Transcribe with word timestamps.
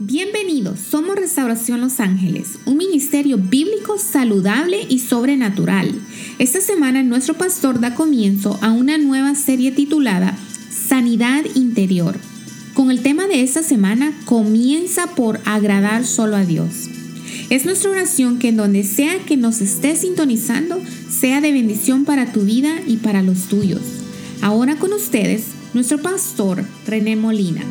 Bienvenidos, 0.00 0.78
somos 0.78 1.16
Restauración 1.16 1.80
Los 1.80 1.98
Ángeles, 1.98 2.60
un 2.66 2.76
ministerio 2.76 3.36
bíblico 3.36 3.98
saludable 3.98 4.86
y 4.88 5.00
sobrenatural. 5.00 5.92
Esta 6.38 6.60
semana 6.60 7.02
nuestro 7.02 7.34
pastor 7.34 7.80
da 7.80 7.96
comienzo 7.96 8.60
a 8.62 8.70
una 8.70 8.96
nueva 8.96 9.34
serie 9.34 9.72
titulada 9.72 10.38
Sanidad 10.70 11.44
Interior. 11.56 12.16
Con 12.74 12.92
el 12.92 13.02
tema 13.02 13.26
de 13.26 13.42
esta 13.42 13.64
semana, 13.64 14.12
comienza 14.24 15.16
por 15.16 15.40
agradar 15.44 16.06
solo 16.06 16.36
a 16.36 16.44
Dios. 16.44 16.88
Es 17.50 17.64
nuestra 17.64 17.90
oración 17.90 18.38
que 18.38 18.50
en 18.50 18.56
donde 18.56 18.84
sea 18.84 19.18
que 19.26 19.36
nos 19.36 19.60
estés 19.60 20.02
sintonizando, 20.02 20.80
sea 21.10 21.40
de 21.40 21.50
bendición 21.50 22.04
para 22.04 22.30
tu 22.30 22.42
vida 22.42 22.70
y 22.86 22.98
para 22.98 23.24
los 23.24 23.48
tuyos. 23.48 23.82
Ahora 24.42 24.76
con 24.76 24.92
ustedes, 24.92 25.46
nuestro 25.74 25.98
pastor 25.98 26.64
René 26.86 27.16
Molina. 27.16 27.64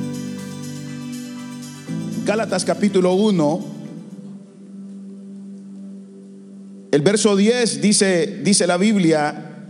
Gálatas 2.27 2.65
capítulo 2.65 3.13
1, 3.13 3.65
el 6.91 7.01
verso 7.01 7.37
10 7.37 7.81
dice, 7.81 8.41
dice 8.43 8.67
la 8.67 8.75
Biblia, 8.75 9.69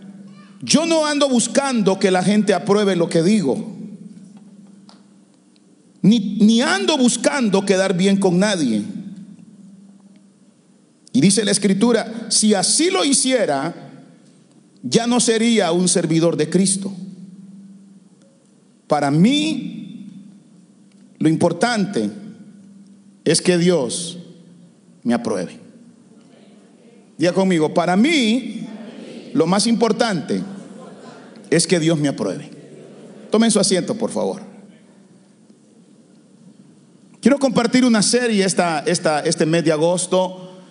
yo 0.63 0.87
no 0.87 1.05
ando 1.05 1.29
buscando 1.29 1.99
que 1.99 2.09
la 2.09 2.23
gente 2.23 2.55
apruebe 2.55 2.95
lo 2.95 3.09
que 3.09 3.21
digo, 3.21 3.75
ni, 6.01 6.39
ni 6.39 6.61
ando 6.63 6.97
buscando 6.97 7.63
quedar 7.63 7.95
bien 7.95 8.17
con 8.17 8.39
nadie. 8.39 8.81
Y 11.13 11.21
dice 11.21 11.45
la 11.45 11.51
escritura, 11.51 12.25
si 12.29 12.55
así 12.55 12.89
lo 12.89 13.05
hiciera, 13.05 14.01
ya 14.81 15.05
no 15.05 15.19
sería 15.19 15.71
un 15.73 15.87
servidor 15.87 16.35
de 16.35 16.49
Cristo. 16.49 16.91
Para 18.87 19.11
mí, 19.11 20.07
lo 21.19 21.29
importante 21.29 22.25
es 23.27 23.41
que 23.41 23.57
Dios 23.57 24.17
me 25.03 25.13
apruebe. 25.13 25.59
Diga 27.17 27.33
conmigo, 27.33 27.73
para 27.73 27.97
mí 27.97 28.65
lo 29.33 29.45
más 29.45 29.67
importante 29.67 30.41
es 31.49 31.67
que 31.67 31.77
Dios 31.77 31.99
me 31.99 32.07
apruebe. 32.07 32.49
Tomen 33.29 33.51
su 33.51 33.59
asiento, 33.59 33.95
por 33.95 34.11
favor. 34.11 34.41
Quiero 37.19 37.37
compartir 37.37 37.83
una 37.83 38.01
serie 38.01 38.45
esta, 38.45 38.79
este 38.85 39.45
mes 39.45 39.65
de 39.65 39.73
agosto 39.73 40.61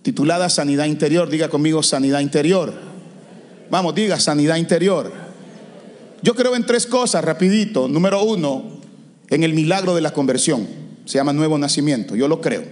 titulada 0.00 0.48
Sanidad 0.48 0.86
Interior. 0.86 1.28
Diga 1.28 1.50
conmigo, 1.50 1.82
Sanidad 1.82 2.20
Interior. 2.20 2.72
Vamos, 3.70 3.94
diga, 3.94 4.18
Sanidad 4.18 4.56
Interior. 4.56 5.12
Yo 6.22 6.34
creo 6.34 6.56
en 6.56 6.64
tres 6.64 6.86
cosas, 6.86 7.22
rapidito. 7.22 7.86
Número 7.86 8.22
uno, 8.22 8.80
en 9.28 9.42
el 9.42 9.52
milagro 9.52 9.94
de 9.94 10.00
la 10.00 10.14
conversión 10.14 10.81
se 11.04 11.18
llama 11.18 11.32
nuevo 11.32 11.58
nacimiento, 11.58 12.16
yo 12.16 12.28
lo 12.28 12.40
creo. 12.40 12.62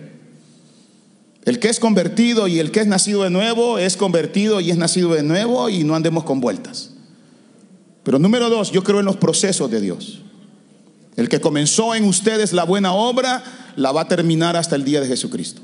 El 1.45 1.59
que 1.59 1.69
es 1.69 1.81
convertido 1.81 2.49
y 2.49 2.59
el 2.59 2.71
que 2.71 2.81
es 2.81 2.87
nacido 2.87 3.25
de 3.25 3.31
nuevo 3.31 3.79
es 3.79 3.97
convertido 3.97 4.61
y 4.61 4.71
es 4.71 4.77
nacido 4.77 5.15
de 5.15 5.23
nuevo 5.23 5.69
y 5.69 5.85
no 5.85 5.95
andemos 5.95 6.25
con 6.25 6.41
vueltas. 6.41 6.91
Pero 8.03 8.19
número 8.19 8.51
dos, 8.51 8.73
yo 8.73 8.83
creo 8.83 9.01
en 9.01 9.07
los 9.07 9.17
procesos 9.17 9.71
de 9.71 9.81
Dios. 9.81 10.23
El 11.17 11.29
que 11.29 11.41
comenzó 11.41 11.95
en 11.95 12.05
ustedes 12.05 12.53
la 12.53 12.65
buena 12.65 12.93
obra, 12.93 13.43
la 13.77 13.93
va 13.93 14.03
a 14.03 14.09
terminar 14.09 14.57
hasta 14.57 14.77
el 14.77 14.85
día 14.85 15.01
de 15.01 15.07
Jesucristo. 15.07 15.63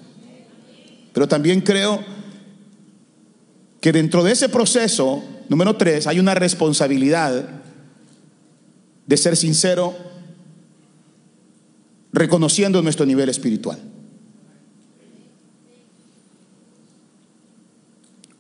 Pero 1.13 1.29
también 1.29 1.61
creo 1.61 2.05
que 3.81 3.93
dentro 3.93 4.23
de 4.25 4.33
ese 4.33 4.49
proceso, 4.49 5.23
número 5.49 5.77
tres, 5.77 6.07
hay 6.07 6.19
una 6.19 6.35
responsabilidad 6.35 7.49
de 9.07 9.17
ser 9.17 9.37
sincero 9.37 9.95
reconociendo 12.17 12.81
nuestro 12.81 13.05
nivel 13.05 13.29
espiritual. 13.29 13.79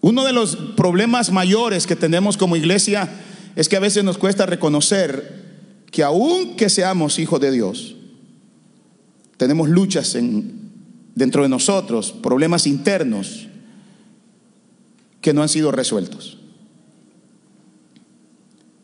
Uno 0.00 0.24
de 0.24 0.32
los 0.32 0.56
problemas 0.56 1.30
mayores 1.30 1.86
que 1.86 1.94
tenemos 1.94 2.38
como 2.38 2.56
iglesia 2.56 3.20
es 3.54 3.68
que 3.68 3.76
a 3.76 3.80
veces 3.80 4.02
nos 4.02 4.16
cuesta 4.16 4.46
reconocer 4.46 5.44
que 5.90 6.02
aun 6.02 6.56
que 6.56 6.70
seamos 6.70 7.18
hijos 7.18 7.38
de 7.38 7.50
Dios, 7.50 7.96
tenemos 9.36 9.68
luchas 9.68 10.14
en, 10.14 10.70
dentro 11.14 11.42
de 11.42 11.50
nosotros, 11.50 12.12
problemas 12.12 12.66
internos 12.66 13.46
que 15.20 15.34
no 15.34 15.42
han 15.42 15.50
sido 15.50 15.70
resueltos. 15.70 16.38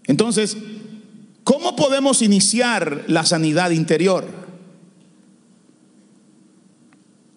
Entonces, 0.07 0.59
¿cómo 1.45 1.77
podemos 1.77 2.21
iniciar 2.21 3.05
la 3.07 3.25
sanidad 3.25 3.71
interior? 3.71 4.42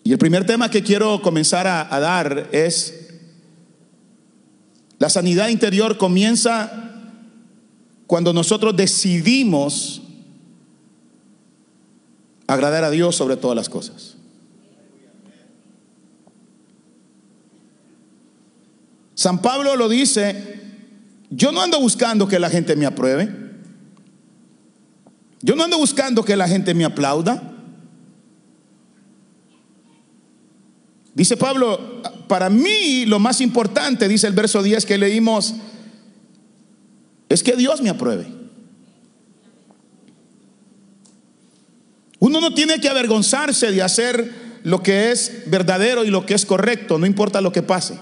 Y 0.05 0.11
el 0.11 0.19
primer 0.19 0.45
tema 0.45 0.69
que 0.69 0.83
quiero 0.83 1.19
comenzar 1.23 1.66
a, 1.66 1.99
dar 1.99 2.49
es, 2.51 3.07
la 4.99 5.09
sanidad 5.09 5.47
interior 5.47 5.97
comienza 5.97 6.93
cuando 8.05 8.31
nosotros 8.31 8.77
decidimos 8.77 10.03
agradar 12.45 12.83
a 12.83 12.91
Dios 12.91 13.16
sobre 13.16 13.35
todas 13.35 13.55
las 13.55 13.67
cosas. 13.67 14.16
San 19.16 19.41
Pablo 19.41 19.75
lo 19.75 19.89
dice, 19.89 20.61
yo 21.31 21.51
no 21.51 21.61
ando 21.61 21.79
buscando 21.79 22.27
que 22.27 22.37
la 22.37 22.51
gente 22.51 22.75
me 22.75 22.85
apruebe, 22.85 23.33
yo 25.41 25.55
no 25.55 25.63
ando 25.63 25.79
buscando 25.79 26.23
que 26.23 26.35
la 26.35 26.47
gente 26.47 26.75
me 26.75 26.85
aplauda, 26.85 27.54
Dice 31.16 31.38
Pablo, 31.38 32.02
para 32.28 32.50
mí 32.50 33.06
lo 33.06 33.20
más 33.20 33.40
importante, 33.40 34.09
dice 34.09 34.28
el 34.28 34.34
verso 34.34 34.62
10 34.62 34.86
que 34.86 34.98
leímos, 34.98 35.56
es 37.30 37.42
que 37.42 37.56
Dios 37.56 37.81
me 37.81 37.90
apruebe. 37.90 38.28
Uno 42.20 42.42
no 42.42 42.53
tiene 42.53 42.81
que 42.81 42.90
avergonzarse 42.90 43.72
de 43.72 43.81
hacer 43.81 44.59
lo 44.64 44.84
que 44.84 45.12
es 45.12 45.44
verdadero 45.48 46.03
y 46.03 46.09
lo 46.09 46.26
que 46.26 46.34
es 46.34 46.46
correcto, 46.46 46.98
no 46.98 47.06
importa 47.06 47.40
lo 47.40 47.53
que 47.53 47.64
pase. 47.64 47.97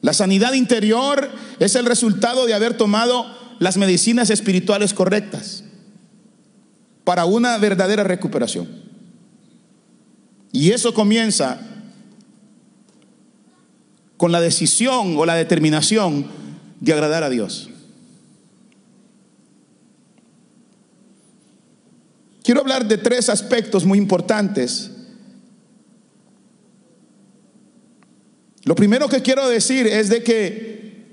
La 0.00 0.12
sanidad 0.12 0.54
interior 0.54 1.30
es 1.60 1.76
el 1.76 1.86
resultado 1.86 2.46
de 2.46 2.54
haber 2.54 2.76
tomado 2.76 3.26
las 3.60 3.76
medicinas 3.76 4.30
espirituales 4.30 4.92
correctas 4.92 5.62
para 7.04 7.26
una 7.26 7.56
verdadera 7.58 8.02
recuperación. 8.02 8.81
Y 10.52 10.70
eso 10.70 10.92
comienza 10.92 11.60
con 14.18 14.30
la 14.30 14.40
decisión 14.40 15.16
o 15.16 15.26
la 15.26 15.34
determinación 15.34 16.26
de 16.78 16.92
agradar 16.92 17.24
a 17.24 17.30
Dios. 17.30 17.70
Quiero 22.44 22.60
hablar 22.60 22.86
de 22.86 22.98
tres 22.98 23.28
aspectos 23.28 23.84
muy 23.84 23.98
importantes. 23.98 24.90
Lo 28.64 28.74
primero 28.74 29.08
que 29.08 29.22
quiero 29.22 29.48
decir 29.48 29.86
es 29.86 30.08
de 30.08 30.22
que, 30.22 31.06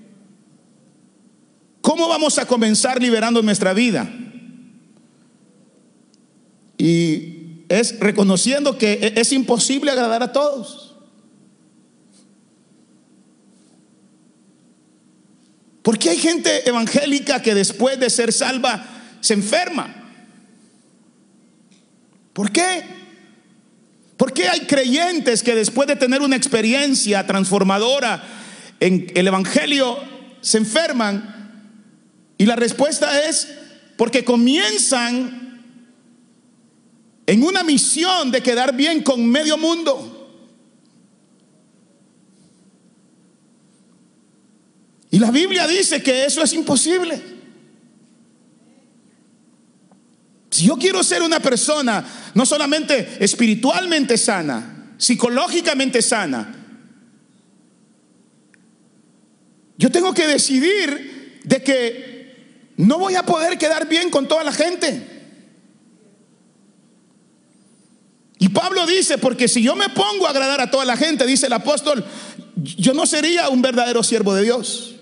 ¿cómo 1.82 2.08
vamos 2.10 2.38
a 2.38 2.46
comenzar 2.46 3.02
liberando 3.02 3.42
nuestra 3.42 3.74
vida? 3.74 4.12
Y 6.78 7.39
es 7.70 8.00
reconociendo 8.00 8.78
que 8.78 8.94
e-, 8.94 9.20
es 9.20 9.32
imposible 9.32 9.92
agradar 9.92 10.24
a 10.24 10.32
todos. 10.34 10.98
Porque 15.82 16.10
hay 16.10 16.18
gente 16.18 16.68
evangélica 16.68 17.42
que 17.42 17.56
después 17.56 18.00
de 18.00 18.10
ser 18.10 18.34
salva 18.34 18.86
se 19.22 19.34
enferma. 19.34 19.96
¿Por 22.34 22.52
qué? 22.52 22.84
Porque 24.18 24.50
hay 24.50 24.62
creyentes 24.62 25.42
que 25.44 25.56
después 25.56 25.88
de 25.88 25.96
tener 25.96 26.22
una 26.22 26.36
experiencia 26.36 27.26
transformadora 27.26 28.22
en 28.80 29.12
el 29.16 29.28
Evangelio 29.28 29.98
se 30.42 30.58
enferman? 30.58 31.36
Y 32.38 32.46
la 32.46 32.56
respuesta 32.56 33.28
es 33.28 33.48
porque 33.98 34.24
comienzan 34.24 35.49
en 37.30 37.44
una 37.44 37.64
misión 37.64 38.32
de 38.32 38.42
quedar 38.42 38.76
bien 38.76 39.04
con 39.04 39.24
medio 39.24 39.56
mundo. 39.56 40.16
Y 45.12 45.20
la 45.20 45.30
Biblia 45.30 45.68
dice 45.68 46.02
que 46.02 46.26
eso 46.26 46.42
es 46.42 46.54
imposible. 46.54 47.22
Si 50.50 50.66
yo 50.66 50.76
quiero 50.78 51.04
ser 51.04 51.22
una 51.22 51.40
persona 51.40 52.04
no 52.34 52.48
solamente 52.48 53.18
espiritualmente 53.20 54.18
sana, 54.18 54.96
psicológicamente 54.98 56.02
sana, 56.02 56.56
yo 59.78 59.92
tengo 59.92 60.16
que 60.16 60.26
decidir 60.26 61.42
de 61.44 61.62
que 61.62 62.74
no 62.78 62.98
voy 62.98 63.14
a 63.14 63.24
poder 63.24 63.60
quedar 63.60 63.88
bien 63.88 64.10
con 64.10 64.28
toda 64.28 64.44
la 64.44 64.52
gente. 64.52 65.19
Y 68.40 68.50
Pablo 68.50 68.88
dice, 68.88 69.18
porque 69.18 69.50
si 69.50 69.62
yo 69.62 69.76
me 69.76 69.90
pongo 69.90 70.26
a 70.26 70.30
agradar 70.30 70.62
a 70.62 70.72
toda 70.72 70.86
la 70.86 70.96
gente, 70.96 71.26
dice 71.26 71.48
el 71.48 71.54
apóstol, 71.54 72.06
yo 72.56 72.94
no 72.94 73.06
sería 73.06 73.50
un 73.50 73.62
verdadero 73.62 74.02
siervo 74.02 74.34
de 74.34 74.44
Dios. 74.44 74.96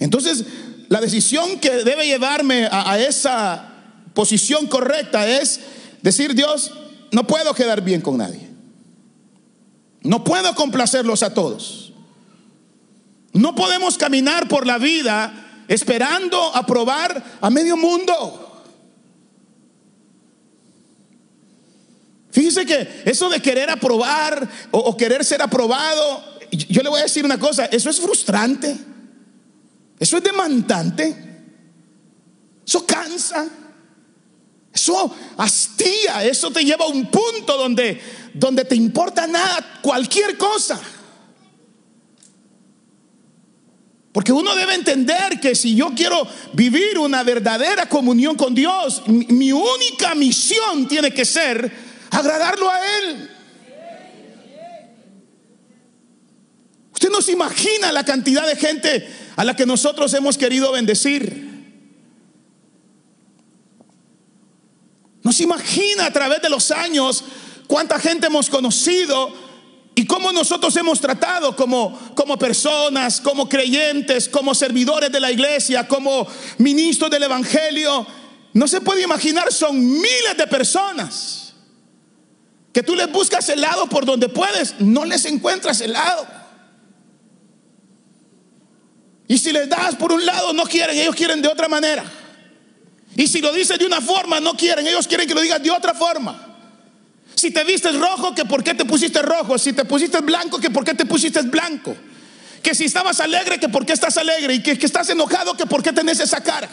Entonces, 0.00 0.44
la 0.88 1.00
decisión 1.00 1.60
que 1.60 1.84
debe 1.84 2.06
llevarme 2.06 2.68
a, 2.70 2.98
esa 2.98 3.74
posición 4.14 4.66
correcta 4.66 5.28
es 5.28 5.60
decir, 6.02 6.34
Dios, 6.34 6.72
no 7.12 7.26
puedo 7.26 7.54
quedar 7.54 7.82
bien 7.82 8.00
con 8.00 8.18
nadie. 8.18 8.48
No 10.02 10.24
puedo 10.24 10.54
complacerlos 10.56 11.22
a 11.22 11.32
todos. 11.32 11.92
No 13.32 13.54
podemos 13.54 13.98
caminar 13.98 14.48
por 14.48 14.66
la 14.66 14.78
vida 14.78 15.64
esperando 15.68 16.56
aprobar 16.56 17.38
a 17.40 17.50
medio 17.50 17.76
mundo. 17.76 18.47
Fíjese 22.38 22.64
que 22.64 23.02
eso 23.04 23.28
de 23.28 23.42
querer 23.42 23.68
aprobar 23.68 24.48
o, 24.70 24.96
querer 24.96 25.24
ser 25.24 25.42
aprobado, 25.42 26.38
yo 26.52 26.84
le 26.84 26.88
voy 26.88 27.00
a 27.00 27.02
decir 27.02 27.24
una 27.24 27.36
cosa, 27.36 27.64
eso 27.64 27.90
es 27.90 27.98
frustrante, 27.98 28.76
eso 29.98 30.16
es 30.18 30.22
demandante, 30.22 31.16
eso 32.64 32.86
cansa, 32.86 33.44
eso 34.72 35.12
hastía, 35.36 36.24
eso 36.26 36.52
te 36.52 36.64
lleva 36.64 36.84
a 36.84 36.88
un 36.88 37.10
punto 37.10 37.56
donde, 37.56 38.00
donde 38.34 38.64
te 38.64 38.76
importa 38.76 39.26
nada, 39.26 39.80
cualquier 39.82 40.38
cosa. 40.38 40.80
Porque 44.12 44.32
uno 44.32 44.54
debe 44.54 44.74
entender 44.74 45.40
que 45.40 45.56
si 45.56 45.74
yo 45.74 45.90
quiero 45.96 46.24
vivir 46.52 47.00
una 47.00 47.24
verdadera 47.24 47.88
comunión 47.88 48.36
con 48.36 48.54
Dios, 48.54 49.02
mi 49.08 49.50
única 49.50 50.14
misión 50.14 50.86
tiene 50.86 51.12
que 51.12 51.24
ser 51.24 51.87
agradarlo 52.10 52.68
a 52.70 52.98
Él. 52.98 53.30
Usted 56.92 57.10
no 57.10 57.22
se 57.22 57.32
imagina 57.32 57.92
la 57.92 58.04
cantidad 58.04 58.46
de 58.46 58.56
gente 58.56 59.08
a 59.36 59.44
la 59.44 59.54
que 59.54 59.66
nosotros 59.66 60.12
hemos 60.14 60.36
querido 60.36 60.72
bendecir. 60.72 61.46
No 65.22 65.32
se 65.32 65.44
imagina 65.44 66.06
a 66.06 66.12
través 66.12 66.42
de 66.42 66.48
los 66.48 66.70
años 66.70 67.22
cuánta 67.66 68.00
gente 68.00 68.26
hemos 68.26 68.50
conocido 68.50 69.32
y 69.94 70.06
cómo 70.06 70.32
nosotros 70.32 70.74
hemos 70.76 71.00
tratado 71.00 71.54
como, 71.54 71.96
como 72.14 72.38
personas, 72.38 73.20
como 73.20 73.48
creyentes, 73.48 74.28
como 74.28 74.54
servidores 74.54 75.12
de 75.12 75.20
la 75.20 75.30
iglesia, 75.30 75.86
como 75.86 76.26
ministros 76.58 77.10
del 77.10 77.22
Evangelio. 77.22 78.06
No 78.54 78.66
se 78.66 78.80
puede 78.80 79.02
imaginar, 79.02 79.52
son 79.52 79.80
miles 79.80 80.36
de 80.36 80.46
personas 80.46 81.47
que 82.78 82.84
tú 82.84 82.94
les 82.94 83.10
buscas 83.10 83.48
el 83.48 83.60
lado 83.60 83.88
por 83.88 84.04
donde 84.06 84.28
puedes, 84.28 84.76
no 84.78 85.04
les 85.04 85.24
encuentras 85.24 85.80
el 85.80 85.94
lado. 85.94 86.24
Y 89.26 89.36
si 89.36 89.50
les 89.50 89.68
das 89.68 89.96
por 89.96 90.12
un 90.12 90.24
lado, 90.24 90.52
no 90.52 90.62
quieren, 90.62 90.96
ellos 90.96 91.16
quieren 91.16 91.42
de 91.42 91.48
otra 91.48 91.66
manera. 91.66 92.04
Y 93.16 93.26
si 93.26 93.40
lo 93.40 93.52
dices 93.52 93.80
de 93.80 93.84
una 93.84 94.00
forma, 94.00 94.38
no 94.38 94.54
quieren, 94.54 94.86
ellos 94.86 95.08
quieren 95.08 95.26
que 95.26 95.34
lo 95.34 95.40
digas 95.40 95.60
de 95.60 95.72
otra 95.72 95.92
forma. 95.92 96.56
Si 97.34 97.50
te 97.50 97.64
vistes 97.64 97.98
rojo, 97.98 98.32
que 98.32 98.44
por 98.44 98.62
qué 98.62 98.74
te 98.74 98.84
pusiste 98.84 99.22
rojo. 99.22 99.58
Si 99.58 99.72
te 99.72 99.84
pusiste 99.84 100.20
blanco, 100.20 100.60
que 100.60 100.70
por 100.70 100.84
qué 100.84 100.94
te 100.94 101.04
pusiste 101.04 101.42
blanco. 101.42 101.96
Que 102.62 102.76
si 102.76 102.84
estabas 102.84 103.18
alegre, 103.18 103.58
que 103.58 103.68
por 103.68 103.84
qué 103.84 103.94
estás 103.94 104.16
alegre. 104.18 104.54
Y 104.54 104.62
que, 104.62 104.78
que 104.78 104.86
estás 104.86 105.10
enojado, 105.10 105.56
que 105.56 105.66
por 105.66 105.82
qué 105.82 105.92
tenés 105.92 106.20
esa 106.20 106.40
cara. 106.40 106.68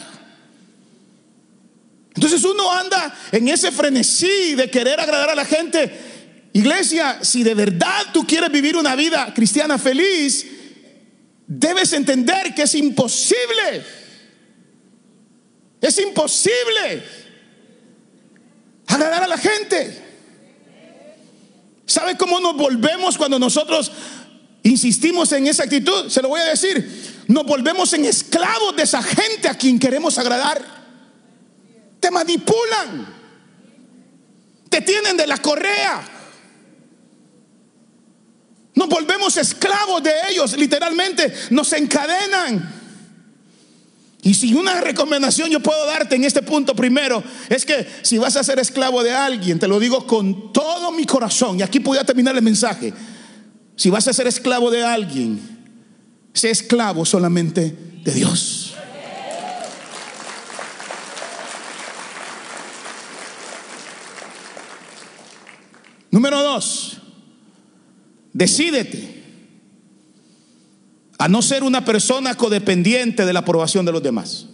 Entonces 2.16 2.42
uno 2.44 2.72
anda 2.72 3.14
en 3.30 3.46
ese 3.48 3.70
frenesí 3.70 4.54
de 4.54 4.70
querer 4.70 4.98
agradar 4.98 5.30
a 5.30 5.34
la 5.34 5.44
gente. 5.44 5.92
Iglesia, 6.54 7.18
si 7.20 7.42
de 7.42 7.54
verdad 7.54 8.06
tú 8.14 8.26
quieres 8.26 8.50
vivir 8.50 8.74
una 8.74 8.96
vida 8.96 9.32
cristiana 9.34 9.76
feliz, 9.76 10.46
debes 11.46 11.92
entender 11.92 12.54
que 12.54 12.62
es 12.62 12.74
imposible. 12.74 13.84
Es 15.82 15.98
imposible 16.00 17.02
agradar 18.86 19.24
a 19.24 19.28
la 19.28 19.36
gente. 19.36 20.02
¿Sabe 21.84 22.16
cómo 22.16 22.40
nos 22.40 22.56
volvemos 22.56 23.18
cuando 23.18 23.38
nosotros 23.38 23.92
insistimos 24.62 25.30
en 25.32 25.46
esa 25.48 25.64
actitud? 25.64 26.08
Se 26.08 26.22
lo 26.22 26.28
voy 26.28 26.40
a 26.40 26.44
decir. 26.44 27.24
Nos 27.28 27.44
volvemos 27.44 27.92
en 27.92 28.06
esclavos 28.06 28.74
de 28.74 28.84
esa 28.84 29.02
gente 29.02 29.48
a 29.48 29.54
quien 29.54 29.78
queremos 29.78 30.16
agradar 30.16 30.75
te 32.06 32.12
manipulan, 32.12 33.04
te 34.70 34.80
tienen 34.80 35.16
de 35.16 35.26
la 35.26 35.38
correa. 35.38 36.08
Nos 38.76 38.88
volvemos 38.88 39.36
esclavos 39.36 40.04
de 40.04 40.12
ellos, 40.30 40.56
literalmente 40.56 41.34
nos 41.50 41.72
encadenan. 41.72 42.74
Y 44.22 44.34
si 44.34 44.54
una 44.54 44.80
recomendación 44.80 45.50
yo 45.50 45.58
puedo 45.58 45.84
darte 45.84 46.14
en 46.14 46.22
este 46.22 46.42
punto 46.42 46.76
primero, 46.76 47.24
es 47.48 47.66
que 47.66 47.88
si 48.02 48.18
vas 48.18 48.36
a 48.36 48.44
ser 48.44 48.60
esclavo 48.60 49.02
de 49.02 49.10
alguien, 49.10 49.58
te 49.58 49.66
lo 49.66 49.80
digo 49.80 50.06
con 50.06 50.52
todo 50.52 50.92
mi 50.92 51.06
corazón, 51.06 51.58
y 51.58 51.62
aquí 51.62 51.80
podía 51.80 52.04
terminar 52.04 52.36
el 52.36 52.42
mensaje, 52.42 52.94
si 53.74 53.90
vas 53.90 54.06
a 54.06 54.12
ser 54.12 54.28
esclavo 54.28 54.70
de 54.70 54.84
alguien, 54.84 55.40
sé 56.32 56.50
esclavo 56.50 57.04
solamente 57.04 57.76
de 58.04 58.12
Dios. 58.12 58.65
Número 66.10 66.42
dos, 66.42 66.98
decídete 68.32 69.24
a 71.18 71.28
no 71.28 71.42
ser 71.42 71.62
una 71.62 71.84
persona 71.84 72.34
codependiente 72.34 73.24
de 73.24 73.32
la 73.32 73.40
aprobación 73.40 73.86
de 73.86 73.92
los 73.92 74.02
demás. 74.02 74.46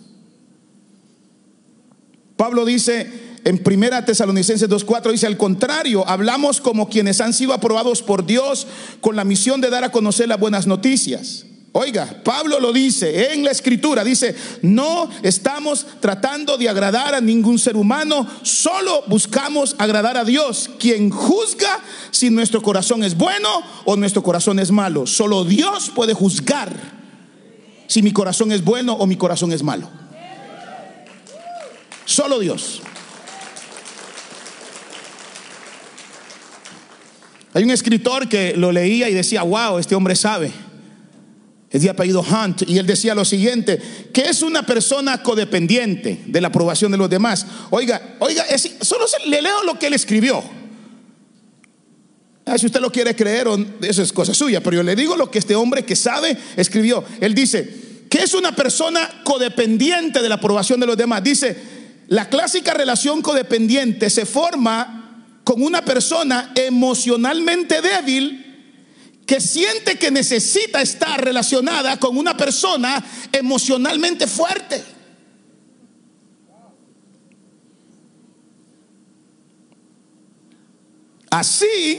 Pablo 2.37 2.65
dice 2.65 3.39
en 3.45 3.59
Primera 3.59 4.05
Tesalonicenses 4.05 4.69
2.4, 4.69 5.11
dice, 5.11 5.27
al 5.27 5.37
contrario, 5.37 6.07
hablamos 6.09 6.61
como 6.61 6.89
quienes 6.89 7.21
han 7.21 7.33
sido 7.33 7.53
aprobados 7.53 8.03
por 8.03 8.25
Dios 8.25 8.67
con 9.01 9.17
la 9.17 9.25
misión 9.25 9.61
de 9.61 9.71
dar 9.71 9.85
a 9.85 9.91
conocer 9.91 10.29
las 10.29 10.39
buenas 10.39 10.67
noticias. 10.67 11.47
Oiga, 11.75 12.21
Pablo 12.23 12.61
lo 12.61 12.71
dice 12.71 13.33
en 13.33 13.45
la 13.45 13.51
escritura, 13.51 14.05
dice, 14.05 14.37
no 14.61 15.09
estamos 15.23 15.87
tratando 16.01 16.59
de 16.59 16.69
agradar 16.69 17.15
a 17.15 17.21
ningún 17.23 17.59
ser 17.59 17.77
humano, 17.77 18.29
solo 18.43 19.05
buscamos 19.07 19.75
agradar 19.79 20.19
a 20.19 20.25
Dios, 20.25 20.69
quien 20.79 21.09
juzga 21.09 21.81
si 22.11 22.29
nuestro 22.29 22.61
corazón 22.61 23.03
es 23.03 23.17
bueno 23.17 23.49
o 23.87 23.97
nuestro 23.97 24.23
corazón 24.23 24.59
es 24.59 24.71
malo. 24.71 25.07
Solo 25.07 25.45
Dios 25.45 25.91
puede 25.95 26.13
juzgar 26.13 26.71
si 27.87 28.03
mi 28.03 28.13
corazón 28.13 28.53
es 28.53 28.63
bueno 28.63 28.93
o 28.93 29.07
mi 29.07 29.17
corazón 29.17 29.51
es 29.51 29.63
malo. 29.63 29.89
Solo 32.05 32.39
Dios. 32.39 32.83
Hay 37.55 37.65
un 37.65 37.71
escritor 37.71 38.29
que 38.29 38.55
lo 38.59 38.73
leía 38.73 39.09
y 39.09 39.15
decía, 39.15 39.43
wow, 39.43 39.79
este 39.79 39.95
hombre 39.95 40.17
sabe 40.17 40.53
es 41.73 41.83
de 41.83 41.91
apellido 41.91 42.21
Hunt, 42.21 42.69
y 42.69 42.79
él 42.79 42.87
decía 42.87 43.15
lo 43.15 43.25
siguiente, 43.25 43.81
que 44.13 44.23
es 44.29 44.43
una 44.43 44.65
persona 44.65 45.23
codependiente 45.23 46.23
de 46.27 46.41
la 46.41 46.49
aprobación 46.49 46.93
de 46.93 46.99
los 46.99 47.09
demás. 47.09 47.47
Oiga, 47.71 48.17
oiga, 48.19 48.45
solo 48.83 49.07
le 49.27 49.41
leo 49.41 49.63
lo 49.65 49.79
que 49.79 49.87
él 49.87 49.95
escribió. 49.95 50.43
Ah, 52.45 52.59
si 52.59 52.67
usted 52.67 52.81
lo 52.81 52.93
quiere 52.93 53.17
creer, 53.17 53.47
eso 53.83 54.03
es 54.03 54.13
cosa 54.13 54.35
suya, 54.35 54.61
pero 54.61 54.77
yo 54.77 54.83
le 54.83 54.95
digo 54.95 55.17
lo 55.17 55.31
que 55.31 55.39
este 55.39 55.55
hombre 55.55 55.85
que 55.85 55.97
sabe 55.97 56.37
escribió. 56.57 57.05
Él 57.21 57.35
dice, 57.35 57.93
que 58.13 58.19
es 58.19 58.35
una 58.35 58.55
persona 58.55 59.23
codependiente 59.25 60.21
de 60.21 60.29
la 60.29 60.35
aprobación 60.35 60.79
de 60.79 60.87
los 60.87 60.99
demás. 60.99 61.25
Dice, 61.25 61.57
la 62.09 62.29
clásica 62.29 62.75
relación 62.75 63.23
codependiente 63.23 64.11
se 64.11 64.27
forma 64.27 65.25
con 65.45 65.63
una 65.63 65.83
persona 65.83 66.53
emocionalmente 66.55 67.81
débil 67.81 68.42
que 69.27 69.41
siente 69.41 69.99
que 69.99 70.11
necesita 70.11 70.83
estar 70.83 71.25
relacionada 71.25 71.99
con 71.99 72.17
una 72.17 72.37
persona 72.37 73.05
emocionalmente 73.33 74.27
fuerte. 74.27 74.83
Así, 81.31 81.99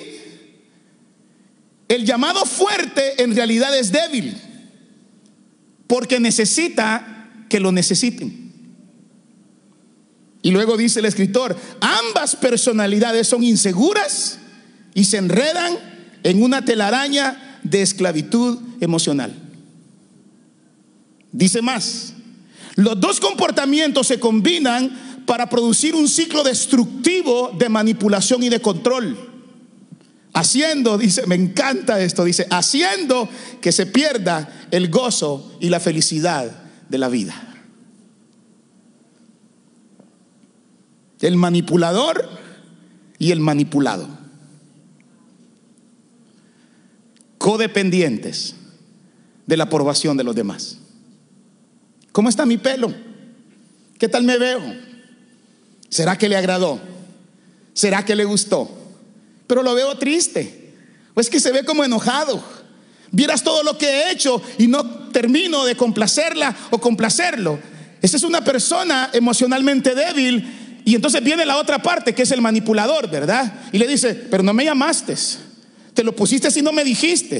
el 1.87 2.05
llamado 2.05 2.45
fuerte 2.45 3.23
en 3.23 3.35
realidad 3.35 3.75
es 3.77 3.91
débil, 3.91 4.37
porque 5.87 6.19
necesita 6.19 7.31
que 7.49 7.59
lo 7.59 7.71
necesiten. 7.71 8.43
Y 10.43 10.51
luego 10.51 10.77
dice 10.77 10.99
el 10.99 11.05
escritor, 11.05 11.57
ambas 11.79 12.35
personalidades 12.35 13.27
son 13.27 13.43
inseguras 13.43 14.37
y 14.93 15.05
se 15.05 15.17
enredan 15.17 15.92
en 16.23 16.41
una 16.41 16.65
telaraña 16.65 17.59
de 17.63 17.81
esclavitud 17.81 18.59
emocional. 18.79 19.33
Dice 21.31 21.61
más, 21.61 22.13
los 22.75 22.99
dos 22.99 23.19
comportamientos 23.19 24.07
se 24.07 24.19
combinan 24.19 25.23
para 25.25 25.49
producir 25.49 25.95
un 25.95 26.07
ciclo 26.07 26.43
destructivo 26.43 27.51
de 27.57 27.69
manipulación 27.69 28.43
y 28.43 28.49
de 28.49 28.61
control. 28.61 29.29
Haciendo, 30.33 30.97
dice, 30.97 31.27
me 31.27 31.35
encanta 31.35 32.01
esto, 32.01 32.23
dice, 32.23 32.47
haciendo 32.49 33.29
que 33.61 33.71
se 33.71 33.85
pierda 33.85 34.67
el 34.71 34.89
gozo 34.89 35.57
y 35.59 35.69
la 35.69 35.79
felicidad 35.79 36.51
de 36.89 36.97
la 36.97 37.09
vida. 37.09 37.35
El 41.21 41.37
manipulador 41.37 42.29
y 43.19 43.31
el 43.31 43.39
manipulado. 43.39 44.07
Codependientes 47.43 48.55
de 49.45 49.57
la 49.57 49.65
aprobación 49.65 50.15
de 50.15 50.23
los 50.23 50.33
demás. 50.33 50.77
¿Cómo 52.13 52.29
está 52.29 52.45
mi 52.45 52.55
pelo? 52.55 52.93
¿Qué 53.99 54.07
tal 54.07 54.23
me 54.23 54.37
veo? 54.37 54.61
¿Será 55.89 56.17
que 56.17 56.29
le 56.29 56.37
agradó? 56.37 56.79
¿Será 57.73 58.05
que 58.05 58.15
le 58.15 58.23
gustó? 58.23 58.71
Pero 59.45 59.61
lo 59.61 59.75
veo 59.75 59.97
triste. 59.97 60.73
O 61.15 61.19
es 61.19 61.29
que 61.29 61.41
se 61.41 61.51
ve 61.51 61.65
como 61.65 61.83
enojado. 61.83 62.41
Vieras 63.11 63.43
todo 63.43 63.61
lo 63.61 63.77
que 63.77 63.87
he 63.87 64.11
hecho 64.11 64.41
y 64.57 64.67
no 64.67 65.09
termino 65.09 65.65
de 65.65 65.75
complacerla 65.75 66.55
o 66.71 66.77
complacerlo. 66.77 67.59
Esa 68.01 68.15
es 68.15 68.23
una 68.23 68.41
persona 68.45 69.09
emocionalmente 69.11 69.93
débil 69.95 70.81
y 70.85 70.95
entonces 70.95 71.21
viene 71.21 71.45
la 71.45 71.57
otra 71.57 71.79
parte 71.79 72.15
que 72.15 72.21
es 72.21 72.31
el 72.31 72.41
manipulador, 72.41 73.09
¿verdad? 73.11 73.53
Y 73.73 73.79
le 73.79 73.87
dice, 73.87 74.15
pero 74.15 74.43
no 74.43 74.53
me 74.53 74.63
llamaste. 74.63 75.17
Te 75.93 76.03
lo 76.03 76.15
pusiste 76.15 76.49
si 76.49 76.61
no 76.61 76.71
me 76.71 76.83
dijiste. 76.83 77.39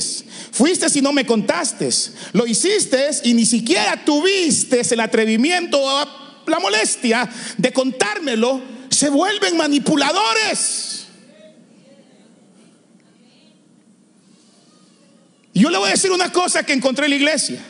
Fuiste 0.52 0.90
si 0.90 1.02
no 1.02 1.12
me 1.12 1.26
contaste. 1.26 1.90
Lo 2.34 2.46
hiciste 2.46 3.10
y 3.24 3.34
ni 3.34 3.46
siquiera 3.46 4.04
tuviste 4.06 4.82
el 4.92 5.00
atrevimiento 5.00 5.80
o 5.82 6.06
la 6.48 6.60
molestia 6.60 7.30
de 7.58 7.74
contármelo. 7.74 8.62
Se 8.90 9.10
vuelven 9.10 9.58
manipuladores. 9.58 11.08
Yo 15.56 15.70
le 15.70 15.78
voy 15.78 15.88
a 15.88 15.92
decir 15.92 16.12
una 16.12 16.32
cosa 16.32 16.64
que 16.64 16.74
encontré 16.74 17.06
en 17.06 17.12
la 17.12 17.16
iglesia. 17.18 17.64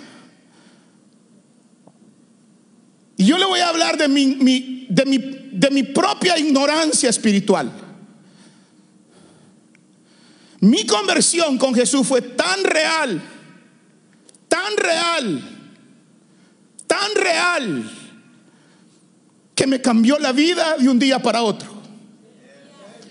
Y 3.18 3.26
yo 3.26 3.38
le 3.38 3.46
voy 3.46 3.60
a 3.60 3.70
hablar 3.70 3.98
de 3.98 4.08
mi, 4.08 4.88
de 4.90 5.06
mi, 5.06 5.18
de 5.18 5.70
mi 5.70 5.84
propia 5.84 6.38
ignorancia 6.38 7.10
espiritual. 7.10 7.83
Mi 10.64 10.86
conversión 10.86 11.58
con 11.58 11.76
Jesús 11.76 12.08
fue 12.08 12.22
tan 12.22 12.64
real, 12.64 13.22
tan 14.48 14.78
real, 14.78 15.44
tan 16.88 17.16
real, 17.16 17.92
que 19.54 19.68
me 19.68 19.82
cambió 19.82 20.18
la 20.20 20.32
vida 20.32 20.78
de 20.78 20.88
un 20.88 20.98
día 20.98 21.20
para 21.20 21.44
otro. 21.44 21.70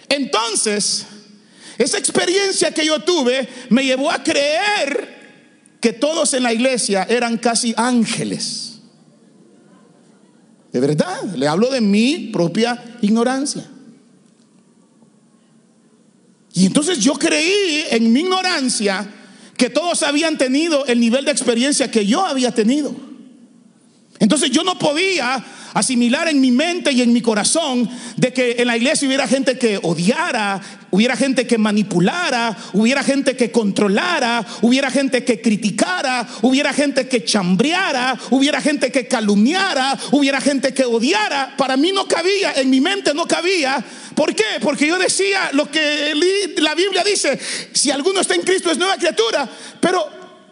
Entonces, 0.08 1.04
esa 1.76 1.98
experiencia 1.98 2.72
que 2.72 2.86
yo 2.86 3.00
tuve 3.00 3.46
me 3.68 3.84
llevó 3.84 4.10
a 4.10 4.22
creer 4.22 5.76
que 5.78 5.92
todos 5.92 6.32
en 6.32 6.44
la 6.44 6.54
iglesia 6.54 7.06
eran 7.06 7.36
casi 7.36 7.74
ángeles. 7.76 8.78
De 10.72 10.80
verdad, 10.80 11.22
le 11.34 11.46
hablo 11.46 11.68
de 11.68 11.82
mi 11.82 12.30
propia 12.32 12.82
ignorancia. 13.02 13.71
Y 16.52 16.66
entonces 16.66 16.98
yo 16.98 17.14
creí 17.14 17.84
en 17.90 18.12
mi 18.12 18.20
ignorancia 18.20 19.08
que 19.56 19.70
todos 19.70 20.02
habían 20.02 20.36
tenido 20.36 20.84
el 20.86 21.00
nivel 21.00 21.24
de 21.24 21.30
experiencia 21.30 21.90
que 21.90 22.06
yo 22.06 22.24
había 22.24 22.52
tenido. 22.52 22.94
Entonces 24.18 24.50
yo 24.50 24.62
no 24.62 24.78
podía 24.78 25.44
asimilar 25.74 26.28
en 26.28 26.40
mi 26.40 26.50
mente 26.50 26.92
y 26.92 27.02
en 27.02 27.12
mi 27.12 27.20
corazón 27.20 27.88
de 28.16 28.32
que 28.32 28.56
en 28.58 28.66
la 28.66 28.76
iglesia 28.76 29.06
hubiera 29.08 29.26
gente 29.26 29.58
que 29.58 29.78
odiara, 29.82 30.60
hubiera 30.90 31.16
gente 31.16 31.46
que 31.46 31.58
manipulara, 31.58 32.56
hubiera 32.74 33.02
gente 33.02 33.36
que 33.36 33.50
controlara, 33.50 34.44
hubiera 34.60 34.90
gente 34.90 35.24
que 35.24 35.40
criticara, 35.40 36.28
hubiera 36.42 36.72
gente 36.72 37.08
que 37.08 37.24
chambreara, 37.24 38.18
hubiera 38.30 38.60
gente 38.60 38.92
que 38.92 39.08
calumniara, 39.08 39.98
hubiera 40.10 40.40
gente 40.40 40.74
que 40.74 40.84
odiara. 40.84 41.54
Para 41.56 41.76
mí 41.76 41.92
no 41.92 42.06
cabía, 42.06 42.52
en 42.56 42.68
mi 42.68 42.80
mente 42.80 43.14
no 43.14 43.26
cabía. 43.26 43.82
¿Por 44.14 44.34
qué? 44.34 44.44
Porque 44.60 44.86
yo 44.86 44.98
decía 44.98 45.50
lo 45.52 45.70
que 45.70 46.14
la 46.58 46.74
Biblia 46.74 47.02
dice, 47.02 47.38
si 47.72 47.90
alguno 47.90 48.20
está 48.20 48.34
en 48.34 48.42
Cristo 48.42 48.70
es 48.70 48.78
nueva 48.78 48.96
criatura, 48.96 49.48
pero 49.80 50.06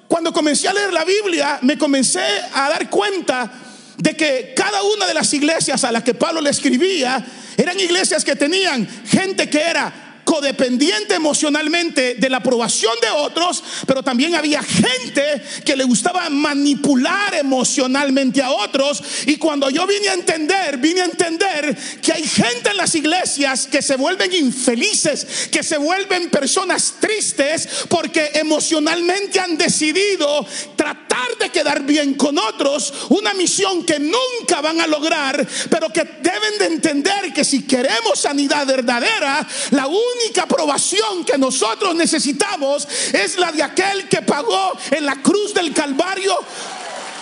cuando 0.08 0.32
comencé 0.32 0.68
a 0.68 0.72
leer 0.72 0.92
la 0.92 1.04
Biblia 1.04 1.58
me 1.62 1.76
comencé 1.76 2.22
a 2.52 2.68
dar 2.70 2.88
cuenta 2.88 3.69
de 4.00 4.16
que 4.16 4.52
cada 4.56 4.82
una 4.82 5.06
de 5.06 5.14
las 5.14 5.32
iglesias 5.34 5.84
a 5.84 5.92
las 5.92 6.02
que 6.02 6.14
Pablo 6.14 6.40
le 6.40 6.50
escribía 6.50 7.24
eran 7.56 7.78
iglesias 7.78 8.24
que 8.24 8.36
tenían 8.36 8.88
gente 9.06 9.48
que 9.48 9.60
era 9.60 10.10
codependiente 10.30 11.14
emocionalmente 11.14 12.14
de 12.14 12.30
la 12.30 12.36
aprobación 12.36 12.92
de 13.02 13.10
otros, 13.10 13.64
pero 13.84 14.00
también 14.00 14.36
había 14.36 14.62
gente 14.62 15.42
que 15.64 15.74
le 15.74 15.82
gustaba 15.82 16.30
manipular 16.30 17.34
emocionalmente 17.34 18.40
a 18.40 18.52
otros. 18.52 19.02
Y 19.26 19.38
cuando 19.38 19.70
yo 19.70 19.88
vine 19.88 20.08
a 20.08 20.14
entender, 20.14 20.78
vine 20.78 21.00
a 21.00 21.06
entender 21.06 21.76
que 22.00 22.12
hay 22.12 22.22
gente 22.22 22.70
en 22.70 22.76
las 22.76 22.94
iglesias 22.94 23.66
que 23.66 23.82
se 23.82 23.96
vuelven 23.96 24.32
infelices, 24.32 25.48
que 25.50 25.64
se 25.64 25.78
vuelven 25.78 26.30
personas 26.30 26.94
tristes 27.00 27.68
porque 27.88 28.30
emocionalmente 28.34 29.40
han 29.40 29.58
decidido 29.58 30.46
tratar 30.76 31.09
de 31.38 31.50
quedar 31.50 31.82
bien 31.82 32.14
con 32.14 32.38
otros, 32.38 32.92
una 33.08 33.34
misión 33.34 33.84
que 33.84 33.98
nunca 33.98 34.60
van 34.60 34.80
a 34.80 34.86
lograr, 34.86 35.46
pero 35.68 35.88
que 35.90 36.04
deben 36.04 36.58
de 36.58 36.66
entender 36.66 37.32
que 37.32 37.44
si 37.44 37.66
queremos 37.66 38.20
sanidad 38.20 38.66
verdadera, 38.66 39.46
la 39.70 39.86
única 39.86 40.42
aprobación 40.42 41.24
que 41.24 41.38
nosotros 41.38 41.94
necesitamos 41.94 42.86
es 43.12 43.38
la 43.38 43.52
de 43.52 43.62
aquel 43.62 44.08
que 44.08 44.22
pagó 44.22 44.72
en 44.90 45.06
la 45.06 45.16
cruz 45.22 45.54
del 45.54 45.72
Calvario 45.72 46.36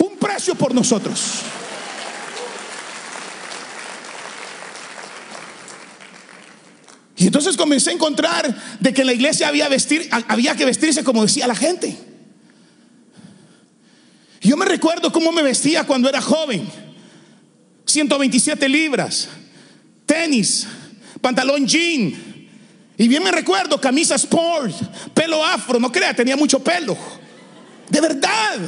un 0.00 0.16
precio 0.16 0.54
por 0.54 0.74
nosotros. 0.74 1.20
Y 7.16 7.26
entonces 7.26 7.56
comencé 7.56 7.90
a 7.90 7.94
encontrar 7.94 8.78
de 8.78 8.94
que 8.94 9.00
en 9.00 9.08
la 9.08 9.12
iglesia 9.12 9.48
había, 9.48 9.68
vestir, 9.68 10.08
había 10.28 10.54
que 10.54 10.64
vestirse 10.64 11.02
como 11.02 11.22
decía 11.22 11.48
la 11.48 11.56
gente. 11.56 12.07
Yo 14.40 14.56
me 14.56 14.64
recuerdo 14.64 15.12
cómo 15.12 15.32
me 15.32 15.42
vestía 15.42 15.84
cuando 15.84 16.08
era 16.08 16.20
joven. 16.20 16.68
127 17.84 18.68
libras, 18.68 19.28
tenis, 20.04 20.66
pantalón 21.20 21.66
jean, 21.66 22.28
y 22.98 23.06
bien 23.06 23.22
me 23.22 23.30
recuerdo, 23.30 23.80
camisa 23.80 24.16
sport, 24.16 24.74
pelo 25.14 25.44
afro, 25.44 25.78
no 25.78 25.90
crea, 25.92 26.14
tenía 26.14 26.36
mucho 26.36 26.62
pelo. 26.62 26.98
De 27.88 28.00
verdad. 28.00 28.58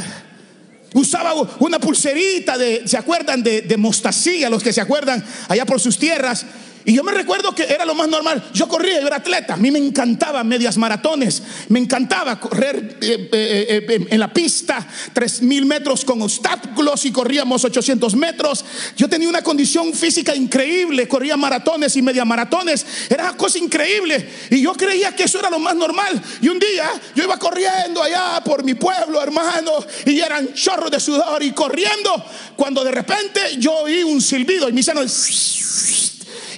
Usaba 0.93 1.35
una 1.61 1.79
pulserita 1.79 2.59
de, 2.59 2.83
¿se 2.87 2.97
acuerdan? 2.97 3.43
De, 3.45 3.63
de 3.63 3.77
mostacilla, 3.77 4.51
los 4.51 4.63
que 4.63 4.73
se 4.73 4.81
acuerdan 4.81 5.25
allá 5.49 5.65
por 5.67 5.81
sus 5.81 5.99
tierras. 5.99 6.45
Y 6.85 6.95
yo 6.95 7.05
me 7.05 7.13
recuerdo 7.13 7.55
que 7.55 7.65
era 7.65 7.85
lo 7.85 7.95
más 7.95 8.09
normal. 8.09 8.43
Yo 8.55 8.67
corría, 8.67 9.01
yo 9.01 9.07
era 9.07 9.17
atleta. 9.17 9.55
A 9.55 9.57
mí 9.57 9.71
me 9.71 9.79
encantaba 9.79 10.43
medias 10.45 10.79
maratones. 10.79 11.43
Me 11.69 11.79
encantaba 11.79 12.41
correr 12.41 12.99
eh, 13.01 13.29
eh, 13.33 13.87
eh, 13.89 14.07
en 14.11 14.21
la 14.21 14.33
pista, 14.33 14.87
tres 15.13 15.43
mil 15.43 15.67
metros 15.67 16.05
con 16.05 16.23
obstáculos 16.23 17.05
y 17.05 17.13
corríamos 17.13 17.65
800 17.65 18.17
metros. 18.17 18.65
Yo 18.97 19.09
tenía 19.09 19.29
una 19.29 19.43
condición 19.43 19.93
física 19.93 20.35
increíble. 20.35 21.07
Corría 21.07 21.37
maratones 21.37 21.97
y 21.97 22.03
media 22.03 22.25
maratones. 22.25 22.87
Era 23.11 23.25
una 23.25 23.37
cosa 23.37 23.59
increíble. 23.59 24.29
Y 24.51 24.63
yo 24.63 24.73
creía 24.73 25.15
que 25.15 25.25
eso 25.25 25.39
era 25.39 25.51
lo 25.51 25.59
más 25.59 25.77
normal. 25.77 26.21
Y 26.41 26.49
un 26.49 26.59
día 26.59 26.91
yo 27.15 27.25
iba 27.25 27.39
corriendo 27.39 28.03
allá 28.03 28.43
por 28.45 28.65
mi 28.65 28.75
pueblo, 28.75 29.23
hermano, 29.23 29.73
y 30.07 30.21
eran 30.21 30.55
chorros 30.55 30.91
de 30.91 30.99
sudor 30.99 31.43
y 31.43 31.53
corriendo. 31.53 32.25
Cuando 32.57 32.83
de 32.83 32.91
repente 32.91 33.41
yo 33.59 33.73
oí 33.81 34.03
un 34.03 34.21
silbido 34.21 34.69
y 34.69 34.73
me 34.73 34.81
hicieron 34.81 35.09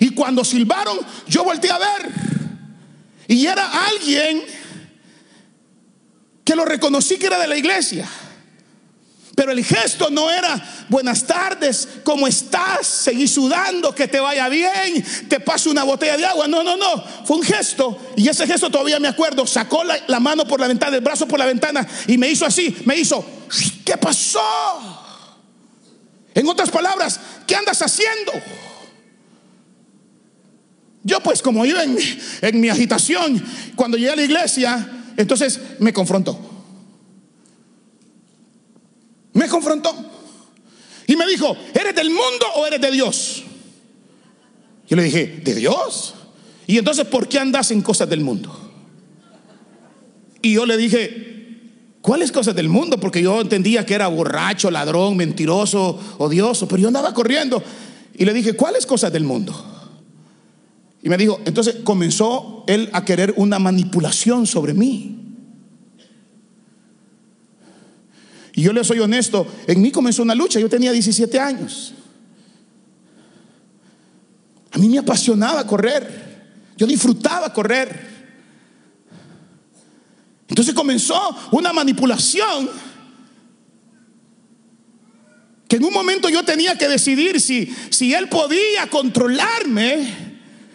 y 0.03 0.11
cuando 0.11 0.45
silbaron, 0.45 0.99
yo 1.29 1.45
volteé 1.45 1.71
a 1.71 1.79
ver. 1.79 2.11
Y 3.29 3.47
era 3.47 3.87
alguien 3.87 4.43
que 6.43 6.57
lo 6.57 6.65
reconocí 6.65 7.19
que 7.19 7.27
era 7.27 7.39
de 7.39 7.47
la 7.47 7.57
iglesia. 7.57 8.09
Pero 9.37 9.53
el 9.53 9.65
gesto 9.65 10.11
no 10.11 10.29
era 10.29 10.61
buenas 10.89 11.25
tardes, 11.25 11.89
¿cómo 12.03 12.27
estás? 12.27 12.85
Seguí 12.85 13.29
sudando, 13.29 13.95
que 13.95 14.09
te 14.09 14.19
vaya 14.19 14.49
bien, 14.49 15.05
te 15.29 15.39
paso 15.39 15.71
una 15.71 15.85
botella 15.85 16.17
de 16.17 16.27
agua. 16.27 16.49
No, 16.49 16.65
no, 16.65 16.77
no. 16.77 17.05
Fue 17.25 17.37
un 17.37 17.45
gesto. 17.45 17.97
Y 18.17 18.29
ese 18.29 18.45
gesto 18.45 18.71
todavía 18.71 18.99
me 18.99 19.07
acuerdo. 19.07 19.47
Sacó 19.47 19.85
la, 19.85 19.97
la 20.09 20.19
mano 20.19 20.45
por 20.45 20.59
la 20.59 20.67
ventana, 20.67 20.97
el 20.97 21.03
brazo 21.03 21.29
por 21.29 21.39
la 21.39 21.47
ventana 21.47 21.87
y 22.09 22.19
me 22.19 22.29
hizo 22.29 22.45
así. 22.45 22.77
Me 22.87 22.97
hizo, 22.97 23.25
¿qué 23.85 23.97
pasó? 23.99 24.41
En 26.35 26.49
otras 26.49 26.73
palabras, 26.73 27.21
¿qué 27.47 27.55
andas 27.55 27.81
haciendo? 27.83 28.33
Yo 31.05 31.21
pues 31.21 31.43
como 31.43 31.65
iba 31.67 31.83
en, 31.83 32.61
mi 32.61 32.69
agitación, 32.69 33.43
cuando 33.75 33.97
llegué 33.97 34.11
a 34.11 34.17
la 34.17 34.23
iglesia, 34.23 35.05
entonces 35.17 35.61
me 35.81 35.93
confrontó. 35.93 36.39
Me 39.33 39.49
confrontó. 39.49 39.93
Y 41.07 41.17
me 41.17 41.27
dijo, 41.27 41.57
¿eres 41.75 41.95
del 41.95 42.11
mundo 42.11 42.47
o 42.57 42.67
eres 42.67 42.81
de 42.81 42.91
Dios? 42.91 43.43
Y 44.89 44.95
le 44.95 45.03
dije, 45.03 45.41
¿de 45.43 45.55
Dios? 45.55 46.15
Y 46.67 46.79
entonces, 46.79 47.07
¿por 47.07 47.29
qué 47.29 47.39
andas 47.39 47.71
en 47.73 47.83
cosas 47.83 48.09
del 48.09 48.21
mundo? 48.21 48.57
Y 50.41 50.53
yo 50.53 50.67
le 50.67 50.77
dije, 50.77 51.97
¿cuáles 52.01 52.31
cosas 52.31 52.55
del 52.55 52.69
mundo? 52.69 52.99
Porque 53.01 53.23
yo 53.23 53.41
entendía 53.41 53.85
que 53.85 53.95
era 53.95 54.07
borracho, 54.07 54.71
ladrón, 54.71 55.17
mentiroso, 55.17 55.99
odioso, 56.19 56.69
pero 56.69 56.83
yo 56.83 56.89
andaba 56.89 57.13
corriendo. 57.13 57.63
Y 58.15 58.25
le 58.25 58.33
dije, 58.33 58.53
¿cuáles 58.53 58.87
cosas 58.87 59.13
del 59.13 59.25
mundo? 59.25 59.72
Y 61.03 61.09
me 61.09 61.17
dijo, 61.17 61.41
entonces 61.45 61.77
comenzó 61.83 62.65
él 62.69 62.89
a 62.93 63.05
querer 63.05 63.35
una 63.37 63.59
manipulación 63.59 64.47
sobre 64.47 64.73
mí. 64.73 65.19
Y 68.55 68.63
yo 68.63 68.73
le 68.73 68.85
soy 68.85 69.01
honesto, 69.01 69.47
en 69.67 69.83
mí 69.83 69.91
comenzó 69.91 70.23
una 70.23 70.35
lucha, 70.35 70.61
yo 70.61 70.69
tenía 70.69 70.93
17 70.93 71.41
años. 71.41 71.95
A 74.71 74.79
mí 74.79 74.89
me 74.89 74.99
apasionaba 74.99 75.67
correr, 75.67 76.53
yo 76.77 76.87
disfrutaba 76.87 77.53
correr. 77.53 78.13
Entonces 80.49 80.75
comenzó 80.75 81.37
una 81.51 81.73
manipulación 81.73 82.71
que 85.67 85.77
en 85.77 85.85
un 85.85 85.93
momento 85.93 86.29
yo 86.29 86.45
tenía 86.45 86.77
que 86.77 86.87
decidir 86.87 87.41
si, 87.41 87.75
si 87.89 88.13
él 88.15 88.29
podía 88.29 88.89
controlarme 88.89 90.22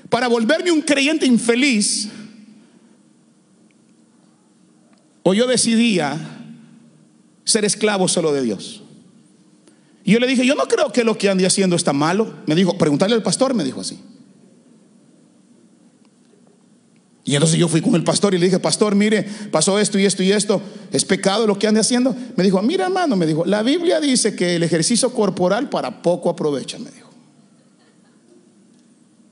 para 0.09 0.27
volverme 0.27 0.71
un 0.71 0.81
creyente 0.81 1.25
infeliz 1.25 2.09
o 5.23 5.33
yo 5.33 5.47
decidía 5.47 6.17
ser 7.43 7.65
esclavo 7.65 8.07
solo 8.07 8.31
de 8.31 8.41
Dios. 8.41 8.83
Y 10.03 10.13
yo 10.13 10.19
le 10.19 10.27
dije, 10.27 10.45
yo 10.45 10.55
no 10.55 10.63
creo 10.69 10.91
que 10.93 11.03
lo 11.03 11.17
que 11.17 11.29
ande 11.29 11.45
haciendo 11.45 11.75
está 11.75 11.91
malo. 11.91 12.33
Me 12.45 12.55
dijo, 12.55 12.77
preguntarle 12.77 13.15
al 13.15 13.23
pastor, 13.23 13.53
me 13.53 13.65
dijo 13.65 13.81
así. 13.81 13.99
Y 17.25 17.35
entonces 17.35 17.59
yo 17.59 17.67
fui 17.67 17.81
con 17.81 17.93
el 17.95 18.05
pastor 18.05 18.33
y 18.33 18.37
le 18.37 18.45
dije, 18.45 18.57
pastor, 18.57 18.95
mire, 18.95 19.23
pasó 19.51 19.77
esto 19.79 19.99
y 19.99 20.05
esto 20.05 20.23
y 20.23 20.31
esto, 20.31 20.61
¿es 20.93 21.03
pecado 21.03 21.45
lo 21.45 21.59
que 21.59 21.67
ande 21.67 21.81
haciendo? 21.81 22.15
Me 22.37 22.45
dijo, 22.45 22.61
mira 22.61 22.85
hermano, 22.85 23.17
me 23.17 23.25
dijo, 23.25 23.43
la 23.43 23.63
Biblia 23.63 23.99
dice 23.99 24.33
que 24.33 24.55
el 24.55 24.63
ejercicio 24.63 25.13
corporal 25.13 25.67
para 25.67 26.01
poco 26.01 26.29
aprovecha, 26.29 26.79
me 26.79 26.89
dijo. 26.89 27.06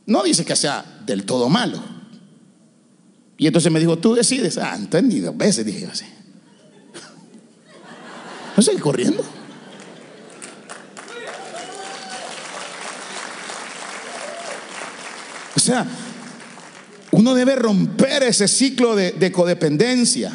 No 0.06 0.24
dice 0.24 0.46
que 0.46 0.56
sea 0.56 1.02
del 1.06 1.26
todo 1.26 1.50
malo. 1.50 1.82
Y 3.38 3.48
entonces 3.48 3.72
me 3.72 3.80
dijo, 3.80 3.98
tú 3.98 4.16
decides. 4.16 4.58
Ah, 4.58 4.76
entendido, 4.76 5.34
veces 5.34 5.66
dije 5.66 5.88
así. 5.92 6.06
No 8.56 8.64
seguí 8.64 8.78
corriendo. 8.78 9.24
O 15.56 15.60
sea, 15.60 15.86
uno 17.12 17.34
debe 17.34 17.56
romper 17.56 18.24
ese 18.24 18.48
ciclo 18.48 18.96
de, 18.96 19.32
codependencia. 19.32 20.32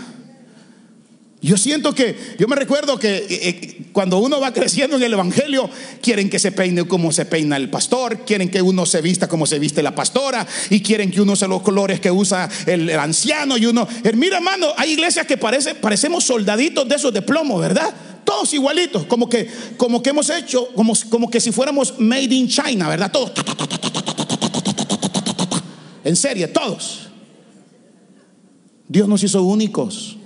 Yo 1.43 1.57
siento 1.57 1.95
que, 1.95 2.37
yo 2.39 2.47
me 2.49 2.57
recuerdo 2.57 2.99
que 2.99 3.17
eh, 3.17 3.27
eh, 3.31 3.83
cuando 3.93 4.19
uno 4.19 4.41
va 4.41 4.53
creciendo 4.53 4.99
en 4.99 5.03
el 5.03 5.15
Evangelio, 5.15 5.71
quieren 6.03 6.29
que 6.29 6.39
se 6.39 6.53
peine 6.53 6.87
como 6.87 7.13
se 7.13 7.25
peina 7.25 7.57
el 7.57 7.71
pastor, 7.71 8.27
quieren 8.27 8.51
que 8.51 8.61
uno 8.61 8.85
se 8.85 9.01
vista 9.01 9.27
como 9.27 9.47
se 9.47 9.59
viste 9.59 9.83
la 9.83 9.95
pastora, 9.95 10.47
y 10.69 10.83
quieren 10.83 11.11
que 11.11 11.23
uno 11.23 11.33
use 11.33 11.49
los 11.49 11.63
colores 11.63 11.99
que 11.99 12.11
usa 12.11 12.47
el, 12.67 12.91
anciano, 12.91 13.57
y 13.57 13.65
uno, 13.65 13.89
eh, 14.05 14.13
mira 14.13 14.37
hermano, 14.37 14.67
hay 14.77 14.93
iglesias 14.93 15.27
que 15.27 15.39
parece, 15.39 15.75
parecemos 15.75 16.25
soldaditos 16.25 16.87
de 16.87 16.97
esos 16.97 17.13
de 17.13 17.23
plomo, 17.23 17.59
¿verdad? 17.59 17.89
Todos 18.23 18.53
igualitos, 18.53 19.07
como 19.07 19.27
que, 19.31 19.49
como 19.79 20.03
que 20.03 20.11
hemos 20.11 20.29
hecho, 20.29 20.69
como, 20.75 20.93
como 21.09 21.31
que 21.31 21.41
si 21.41 21.53
fuéramos 21.53 21.99
made 21.99 22.35
in 22.35 22.49
China, 22.49 22.87
¿verdad? 22.91 23.11
Todos. 23.11 23.33
En 26.05 26.17
serie, 26.17 26.49
todos. 26.49 27.09
Dios 28.89 29.09
nos 29.09 29.23
hizo 29.23 29.43
únicos. 29.43 30.19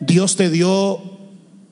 Dios 0.00 0.36
te 0.36 0.50
dio 0.50 1.00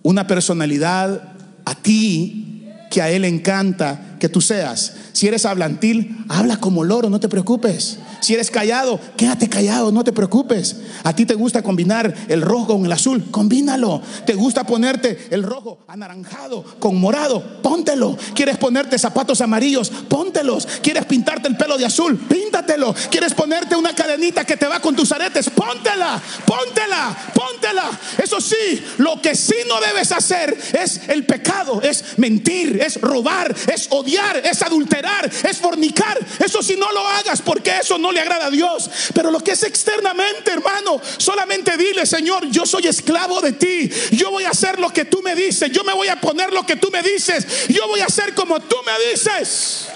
una 0.03 0.27
personalidad 0.27 1.33
a 1.65 1.75
ti 1.75 2.65
que 2.91 3.03
a 3.03 3.11
Él 3.11 3.25
encanta 3.25 4.17
que 4.19 4.29
tú 4.29 4.41
seas. 4.41 4.95
Si 5.13 5.27
eres 5.27 5.45
hablantil, 5.47 6.25
habla 6.29 6.59
como 6.59 6.85
loro, 6.85 7.11
no 7.11 7.21
te 7.21 7.29
preocupes. 7.29 7.99
Si 8.21 8.35
eres 8.35 8.51
callado, 8.51 8.99
quédate 9.17 9.49
callado, 9.49 9.93
no 9.93 10.05
te 10.05 10.13
preocupes. 10.13 10.77
A 11.05 11.15
ti 11.15 11.25
te 11.25 11.35
gusta 11.35 11.63
combinar 11.63 12.13
el 12.29 12.43
rojo 12.43 12.69
con 12.69 12.85
el 12.85 12.93
azul, 12.93 13.31
combínalo. 13.31 14.03
Te 14.27 14.35
gusta 14.35 14.65
ponerte 14.65 15.29
el 15.31 15.43
rojo 15.43 15.79
anaranjado 15.87 16.65
con 16.79 16.97
morado, 16.97 17.63
póntelo. 17.63 18.17
Quieres 18.35 18.59
ponerte 18.59 18.99
zapatos 18.99 19.41
amarillos, 19.41 19.91
póntelos. 20.09 20.67
Quieres 20.83 21.05
pintarte 21.07 21.49
el 21.49 21.57
pelo 21.57 21.79
de 21.79 21.87
azul, 21.87 22.19
píntatelo. 22.19 22.95
Quieres 23.11 23.35
ponerte 23.35 23.77
una 23.77 23.95
cadenita 23.95 24.45
que 24.45 24.57
te 24.57 24.67
va 24.67 24.81
con 24.81 24.97
tus 24.97 25.13
aretes, 25.13 25.49
póntela, 25.51 26.21
póntela, 26.45 27.17
póntela. 27.35 27.91
Eso 28.23 28.41
sí, 28.41 28.85
lo 28.99 29.21
que 29.23 29.35
sí 29.35 29.55
no 29.69 29.81
debes 29.81 30.13
hacer 30.13 30.57
es 30.73 31.09
el 31.09 31.25
pecado, 31.25 31.81
es 31.83 32.19
mentir, 32.19 32.81
es 32.83 33.01
robar, 33.01 33.55
es 33.73 33.89
odiar, 33.91 34.39
es 34.45 34.63
adulterar, 34.63 35.31
es 35.45 35.59
fornicar. 35.59 36.19
Eso 36.45 36.63
sí 36.63 36.77
no 36.79 36.91
lo 36.93 37.07
hagas 37.07 37.43
porque 37.43 37.79
eso 37.81 37.99
no 37.99 38.08
le 38.13 38.21
agrada 38.21 38.47
a 38.47 38.51
Dios. 38.51 38.91
Pero 39.15 39.31
lo 39.31 39.41
que 39.41 39.53
es 39.53 39.63
externamente, 39.63 40.53
hermano, 40.53 41.01
solamente 41.19 41.77
dile, 41.77 42.07
Señor, 42.07 42.49
yo 42.51 42.67
soy 42.67 42.87
esclavo 42.87 43.41
de 43.41 43.53
ti. 43.53 43.91
Yo 44.13 44.31
voy 44.31 44.45
a 44.45 44.51
hacer 44.51 44.79
lo 44.79 44.91
que 44.91 45.05
tú 45.05 45.23
me 45.23 45.35
dices. 45.35 45.71
Yo 45.71 45.85
me 45.85 45.93
voy 45.93 46.09
a 46.09 46.21
poner 46.21 46.53
lo 46.53 46.65
que 46.65 46.77
tú 46.77 46.91
me 46.91 47.03
dices. 47.03 47.69
Yo 47.69 47.87
voy 47.89 48.01
a 48.01 48.07
hacer 48.07 48.35
como 48.35 48.61
tú 48.61 48.77
me 48.85 49.11
dices. 49.11 49.87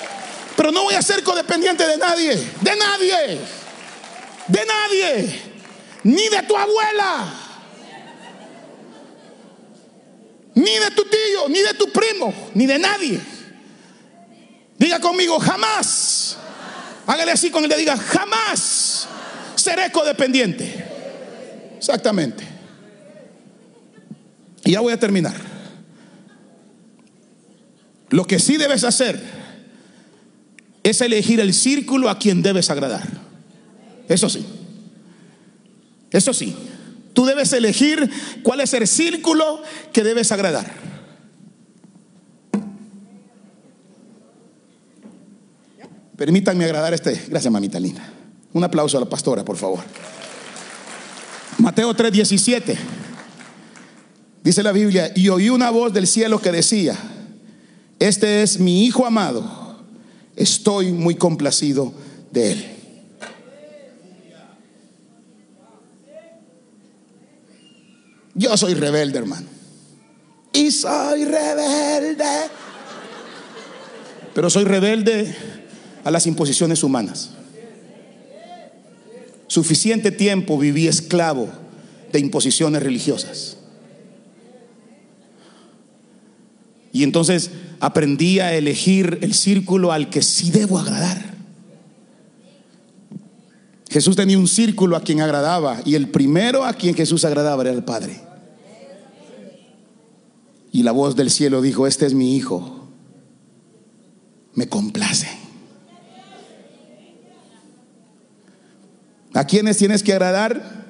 Pero 0.56 0.70
no 0.70 0.84
voy 0.84 0.94
a 0.94 1.02
ser 1.02 1.22
codependiente 1.22 1.86
de 1.86 1.96
nadie. 1.96 2.36
De 2.60 2.76
nadie. 2.76 3.38
De 4.48 4.66
nadie. 4.66 5.42
Ni 6.04 6.28
de 6.28 6.42
tu 6.42 6.56
abuela. 6.56 7.38
Ni 10.54 10.78
de 10.78 10.90
tu 10.90 11.04
tío, 11.04 11.48
ni 11.48 11.62
de 11.62 11.74
tu 11.74 11.90
primo, 11.90 12.34
ni 12.54 12.66
de 12.66 12.78
nadie. 12.78 13.18
Diga 14.76 15.00
conmigo, 15.00 15.38
jamás 15.40 16.36
Hágale 17.06 17.32
así 17.32 17.50
con 17.50 17.64
el 17.64 17.70
le 17.70 17.76
diga, 17.76 17.96
jamás 17.96 19.08
seré 19.56 19.90
codependiente. 19.90 20.84
Exactamente. 21.76 22.44
Y 24.64 24.72
ya 24.72 24.80
voy 24.80 24.92
a 24.92 24.98
terminar. 24.98 25.34
Lo 28.10 28.24
que 28.26 28.38
sí 28.38 28.56
debes 28.56 28.84
hacer 28.84 29.20
es 30.82 31.00
elegir 31.00 31.40
el 31.40 31.54
círculo 31.54 32.10
a 32.10 32.18
quien 32.18 32.42
debes 32.42 32.70
agradar. 32.70 33.08
Eso 34.08 34.28
sí. 34.28 34.44
Eso 36.10 36.32
sí. 36.32 36.54
Tú 37.14 37.24
debes 37.24 37.52
elegir 37.52 38.10
cuál 38.42 38.60
es 38.60 38.74
el 38.74 38.86
círculo 38.86 39.62
que 39.92 40.02
debes 40.02 40.30
agradar. 40.30 40.91
Permítanme 46.22 46.64
agradar 46.64 46.94
este. 46.94 47.20
Gracias, 47.26 47.52
mamita 47.52 47.80
linda. 47.80 48.08
Un 48.52 48.62
aplauso 48.62 48.96
a 48.96 49.00
la 49.00 49.08
pastora, 49.08 49.44
por 49.44 49.56
favor. 49.56 49.80
Mateo 51.58 51.92
3:17. 51.92 52.78
Dice 54.44 54.62
la 54.62 54.70
Biblia, 54.70 55.10
y 55.16 55.28
oí 55.30 55.48
una 55.48 55.70
voz 55.70 55.92
del 55.92 56.06
cielo 56.06 56.40
que 56.40 56.52
decía, 56.52 56.96
este 57.98 58.44
es 58.44 58.60
mi 58.60 58.84
Hijo 58.86 59.04
amado, 59.04 59.82
estoy 60.36 60.92
muy 60.92 61.16
complacido 61.16 61.92
de 62.30 62.52
él. 62.52 62.66
Yo 68.36 68.56
soy 68.56 68.74
rebelde, 68.74 69.18
hermano. 69.18 69.48
Y 70.52 70.70
soy 70.70 71.24
rebelde. 71.24 72.24
Pero 74.32 74.48
soy 74.48 74.62
rebelde 74.62 75.61
a 76.04 76.10
las 76.10 76.26
imposiciones 76.26 76.82
humanas. 76.82 77.30
Suficiente 79.46 80.10
tiempo 80.10 80.58
viví 80.58 80.88
esclavo 80.88 81.48
de 82.10 82.18
imposiciones 82.18 82.82
religiosas. 82.82 83.58
Y 86.92 87.04
entonces 87.04 87.50
aprendí 87.80 88.40
a 88.40 88.54
elegir 88.54 89.18
el 89.22 89.34
círculo 89.34 89.92
al 89.92 90.10
que 90.10 90.22
sí 90.22 90.50
debo 90.50 90.78
agradar. 90.78 91.32
Jesús 93.90 94.16
tenía 94.16 94.38
un 94.38 94.48
círculo 94.48 94.96
a 94.96 95.02
quien 95.02 95.20
agradaba 95.20 95.80
y 95.84 95.96
el 95.96 96.08
primero 96.08 96.64
a 96.64 96.72
quien 96.72 96.94
Jesús 96.94 97.24
agradaba 97.24 97.62
era 97.62 97.72
el 97.72 97.84
Padre. 97.84 98.20
Y 100.70 100.82
la 100.82 100.92
voz 100.92 101.14
del 101.14 101.30
cielo 101.30 101.60
dijo, 101.60 101.86
este 101.86 102.06
es 102.06 102.14
mi 102.14 102.34
Hijo, 102.34 102.88
me 104.54 104.66
complace. 104.66 105.41
¿A 109.34 109.44
quiénes 109.46 109.78
tienes 109.78 110.02
que 110.02 110.12
agradar? 110.12 110.82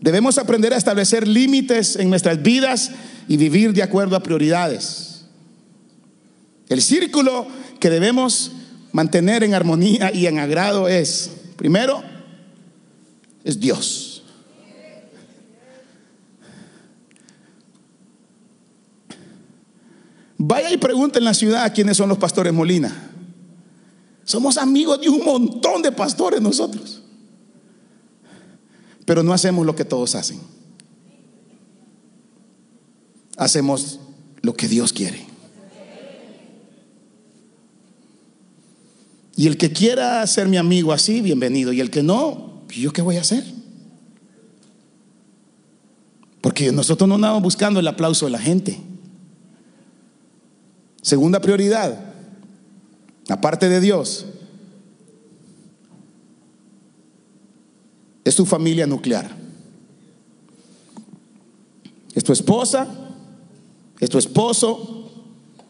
Debemos 0.00 0.36
aprender 0.38 0.72
a 0.72 0.76
establecer 0.76 1.26
límites 1.26 1.96
en 1.96 2.10
nuestras 2.10 2.42
vidas 2.42 2.90
y 3.26 3.36
vivir 3.36 3.72
de 3.72 3.82
acuerdo 3.82 4.16
a 4.16 4.22
prioridades. 4.22 5.24
El 6.68 6.82
círculo 6.82 7.46
que 7.80 7.90
debemos 7.90 8.52
mantener 8.92 9.42
en 9.44 9.54
armonía 9.54 10.12
y 10.12 10.26
en 10.26 10.38
agrado 10.38 10.88
es, 10.88 11.30
primero, 11.56 12.02
es 13.44 13.58
Dios. 13.58 14.22
Vaya 20.36 20.70
y 20.70 20.76
pregunte 20.76 21.18
en 21.18 21.24
la 21.24 21.32
ciudad 21.32 21.72
quiénes 21.74 21.96
son 21.96 22.10
los 22.10 22.18
pastores 22.18 22.52
Molina. 22.52 23.10
Somos 24.24 24.58
amigos 24.58 25.00
de 25.00 25.08
un 25.08 25.24
montón 25.24 25.80
de 25.80 25.92
pastores 25.92 26.42
nosotros. 26.42 27.03
Pero 29.04 29.22
no 29.22 29.32
hacemos 29.32 29.66
lo 29.66 29.74
que 29.76 29.84
todos 29.84 30.14
hacen. 30.14 30.40
Hacemos 33.36 34.00
lo 34.42 34.54
que 34.54 34.68
Dios 34.68 34.92
quiere. 34.92 35.26
Y 39.36 39.46
el 39.46 39.56
que 39.56 39.72
quiera 39.72 40.24
ser 40.26 40.48
mi 40.48 40.56
amigo 40.56 40.92
así, 40.92 41.20
bienvenido. 41.20 41.72
Y 41.72 41.80
el 41.80 41.90
que 41.90 42.02
no, 42.02 42.62
¿yo 42.68 42.92
qué 42.92 43.02
voy 43.02 43.16
a 43.16 43.22
hacer? 43.22 43.44
Porque 46.40 46.70
nosotros 46.70 47.08
no 47.08 47.16
andamos 47.16 47.42
buscando 47.42 47.80
el 47.80 47.88
aplauso 47.88 48.26
de 48.26 48.32
la 48.32 48.38
gente. 48.38 48.78
Segunda 51.02 51.40
prioridad, 51.40 51.98
aparte 53.28 53.68
de 53.68 53.80
Dios, 53.80 54.26
es 58.24 58.34
tu 58.34 58.44
familia 58.46 58.86
nuclear. 58.86 59.30
Es 62.14 62.24
tu 62.24 62.32
esposa, 62.32 62.88
es 64.00 64.08
tu 64.08 64.16
esposo, 64.18 65.10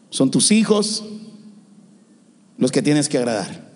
son 0.09 0.31
tus 0.31 0.51
hijos, 0.51 1.03
los 2.57 2.71
que 2.71 2.81
tienes 2.81 3.09
que 3.09 3.17
agradar. 3.17 3.69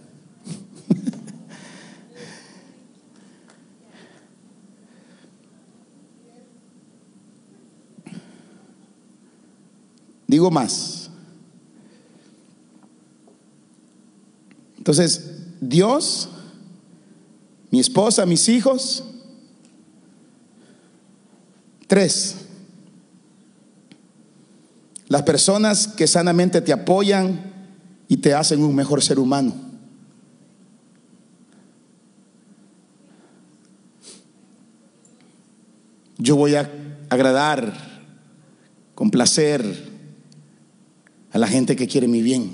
Digo 10.28 10.50
más. 10.52 11.10
Entonces, 14.78 15.32
Dios, 15.60 16.30
mi 17.72 17.80
esposa, 17.80 18.26
mis 18.26 18.50
hijos, 18.50 19.04
tres, 21.88 22.36
las 25.08 25.24
personas 25.24 25.88
que 25.88 26.08
sanamente 26.08 26.62
te 26.62 26.74
apoyan, 26.74 27.50
y 28.12 28.18
te 28.18 28.34
hacen 28.34 28.64
un 28.64 28.76
mejor 28.76 29.04
ser 29.04 29.20
humano. 29.20 29.54
Yo 36.18 36.36
voy 36.36 36.56
a 36.56 36.70
agradar, 37.08 37.72
complacer 38.96 39.64
a 41.32 41.38
la 41.38 41.48
gente 41.48 41.76
que 41.76 41.88
quiere 41.88 42.08
mi 42.08 42.24
bien. 42.24 42.52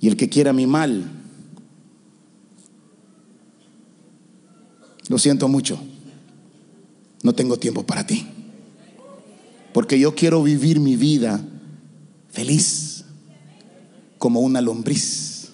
Y 0.00 0.08
el 0.08 0.16
que 0.16 0.30
quiera 0.30 0.54
mi 0.54 0.66
mal, 0.66 1.04
lo 5.10 5.18
siento 5.18 5.48
mucho, 5.48 5.76
no 7.24 7.34
tengo 7.34 7.58
tiempo 7.58 7.84
para 7.84 8.06
ti. 8.06 8.28
Porque 9.72 9.98
yo 9.98 10.14
quiero 10.14 10.40
vivir 10.40 10.78
mi 10.78 10.94
vida 10.94 11.44
feliz 12.30 13.04
como 14.18 14.38
una 14.38 14.60
lombriz. 14.60 15.48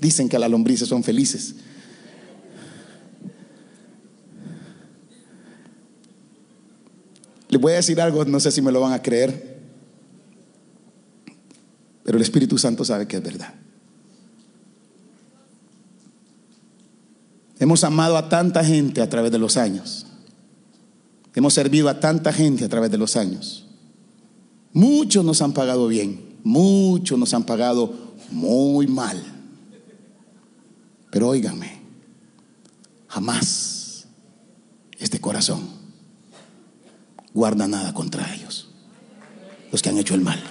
Dicen 0.00 0.28
que 0.28 0.36
las 0.36 0.50
lombrices 0.50 0.88
son 0.88 1.04
felices. 1.04 1.54
Les 7.50 7.60
voy 7.60 7.74
a 7.74 7.76
decir 7.76 8.00
algo, 8.00 8.24
no 8.24 8.40
sé 8.40 8.50
si 8.50 8.60
me 8.62 8.72
lo 8.72 8.80
van 8.80 8.94
a 8.94 9.02
creer, 9.02 9.60
pero 12.02 12.18
el 12.18 12.22
Espíritu 12.22 12.58
Santo 12.58 12.84
sabe 12.84 13.06
que 13.06 13.18
es 13.18 13.22
verdad. 13.22 13.54
Hemos 17.60 17.84
amado 17.84 18.16
a 18.16 18.30
tanta 18.30 18.64
gente 18.64 19.02
a 19.02 19.10
través 19.10 19.30
de 19.30 19.38
los 19.38 19.58
años. 19.58 20.06
Hemos 21.34 21.52
servido 21.52 21.90
a 21.90 22.00
tanta 22.00 22.32
gente 22.32 22.64
a 22.64 22.68
través 22.70 22.90
de 22.90 22.96
los 22.96 23.16
años. 23.16 23.66
Muchos 24.72 25.24
nos 25.24 25.42
han 25.42 25.52
pagado 25.52 25.86
bien, 25.86 26.38
muchos 26.42 27.18
nos 27.18 27.34
han 27.34 27.44
pagado 27.44 27.92
muy 28.30 28.86
mal. 28.86 29.22
Pero 31.10 31.28
óiganme, 31.28 31.82
jamás 33.08 34.06
este 34.98 35.20
corazón 35.20 35.60
guarda 37.34 37.68
nada 37.68 37.92
contra 37.92 38.34
ellos, 38.34 38.70
los 39.70 39.82
que 39.82 39.90
han 39.90 39.98
hecho 39.98 40.14
el 40.14 40.22
mal. 40.22 40.42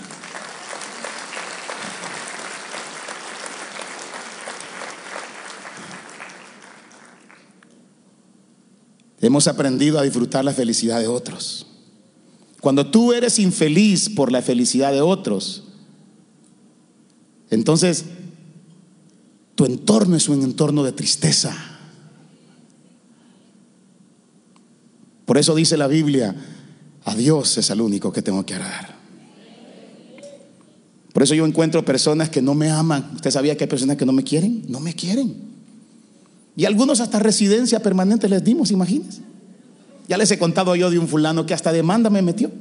Hemos 9.21 9.47
aprendido 9.47 9.99
a 9.99 10.03
disfrutar 10.03 10.45
la 10.45 10.53
felicidad 10.53 10.99
de 10.99 11.08
otros. 11.08 11.67
Cuando 12.62 12.89
tú 12.89 13.13
eres 13.13 13.39
infeliz 13.39 14.10
por 14.10 14.32
la 14.32 14.41
felicidad 14.41 14.91
de 14.91 15.01
otros, 15.01 15.63
entonces 17.49 18.05
tu 19.55 19.65
entorno 19.65 20.15
es 20.15 20.29
un 20.29 20.43
entorno 20.43 20.84
de 20.84 20.91
tristeza. 20.91 21.55
Por 25.25 25.38
eso 25.38 25.53
dice 25.55 25.77
la 25.77 25.88
Biblia, 25.88 26.36
a 27.03 27.15
Dios 27.15 27.58
es 27.58 27.69
el 27.69 27.82
único 27.82 28.12
que 28.12 28.21
tengo 28.21 28.45
que 28.45 28.55
agradar. 28.55 28.97
Por 31.13 31.23
eso 31.23 31.34
yo 31.34 31.45
encuentro 31.45 31.84
personas 31.84 32.29
que 32.29 32.41
no 32.41 32.55
me 32.55 32.69
aman. 32.69 33.12
¿Usted 33.15 33.32
sabía 33.32 33.58
que 33.58 33.65
hay 33.65 33.69
personas 33.69 33.97
que 33.97 34.05
no 34.05 34.13
me 34.13 34.23
quieren? 34.23 34.63
No 34.67 34.79
me 34.79 34.93
quieren. 34.93 35.49
Y 36.60 36.65
algunos 36.65 37.00
hasta 37.00 37.19
residencia 37.19 37.80
permanente 37.80 38.28
les 38.28 38.43
dimos, 38.43 38.69
imagínense. 38.69 39.22
Ya 40.10 40.17
les 40.17 40.30
he 40.30 40.38
contado 40.38 40.76
yo 40.76 40.91
de 40.91 41.00
un 41.00 41.08
fulano 41.08 41.45
que 41.45 41.54
hasta 41.54 41.72
demanda 41.72 42.10
me 42.10 42.22
metió. 42.22 42.52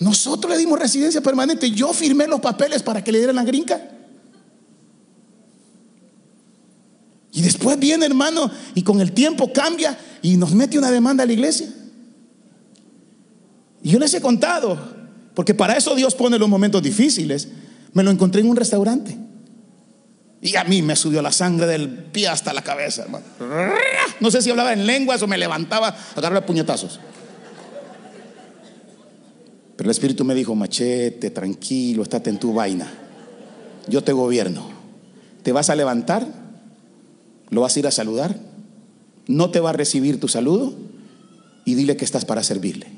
Nosotros 0.00 0.52
le 0.52 0.58
dimos 0.58 0.78
residencia 0.78 1.22
permanente. 1.22 1.70
Yo 1.70 1.94
firmé 1.94 2.26
los 2.26 2.40
papeles 2.40 2.82
para 2.82 3.02
que 3.02 3.10
le 3.10 3.20
dieran 3.20 3.36
la 3.36 3.44
grinca. 3.44 3.80
Y 7.32 7.40
después 7.40 7.78
viene, 7.78 8.04
hermano, 8.04 8.50
y 8.74 8.82
con 8.82 9.00
el 9.00 9.12
tiempo 9.12 9.50
cambia 9.50 9.98
y 10.20 10.36
nos 10.36 10.52
mete 10.52 10.78
una 10.78 10.90
demanda 10.90 11.22
a 11.22 11.26
la 11.26 11.32
iglesia. 11.32 11.72
Y 13.82 13.92
yo 13.92 13.98
les 13.98 14.12
he 14.12 14.20
contado, 14.20 14.78
porque 15.34 15.54
para 15.54 15.74
eso 15.74 15.94
Dios 15.94 16.14
pone 16.14 16.38
los 16.38 16.50
momentos 16.50 16.82
difíciles. 16.82 17.48
Me 17.94 18.02
lo 18.02 18.10
encontré 18.10 18.42
en 18.42 18.50
un 18.50 18.56
restaurante. 18.56 19.29
Y 20.42 20.56
a 20.56 20.64
mí 20.64 20.80
me 20.80 20.96
subió 20.96 21.20
la 21.20 21.32
sangre 21.32 21.66
del 21.66 21.88
pie 21.88 22.28
hasta 22.28 22.52
la 22.52 22.62
cabeza. 22.62 23.06
No 24.20 24.30
sé 24.30 24.40
si 24.40 24.50
hablaba 24.50 24.72
en 24.72 24.86
lenguas 24.86 25.22
o 25.22 25.26
me 25.26 25.36
levantaba 25.36 25.88
a 25.88 26.18
agarrar 26.18 26.46
puñetazos. 26.46 26.98
Pero 29.76 29.88
el 29.88 29.92
Espíritu 29.92 30.24
me 30.24 30.34
dijo, 30.34 30.54
machete, 30.54 31.30
tranquilo, 31.30 32.02
estate 32.02 32.30
en 32.30 32.38
tu 32.38 32.54
vaina. 32.54 32.90
Yo 33.88 34.02
te 34.02 34.12
gobierno. 34.12 34.68
Te 35.42 35.52
vas 35.52 35.70
a 35.70 35.74
levantar, 35.74 36.26
lo 37.50 37.62
vas 37.62 37.76
a 37.76 37.78
ir 37.78 37.86
a 37.86 37.90
saludar, 37.90 38.36
no 39.26 39.50
te 39.50 39.60
va 39.60 39.70
a 39.70 39.74
recibir 39.74 40.20
tu 40.20 40.28
saludo 40.28 40.74
y 41.64 41.74
dile 41.74 41.96
que 41.96 42.04
estás 42.04 42.24
para 42.24 42.42
servirle. 42.42 42.88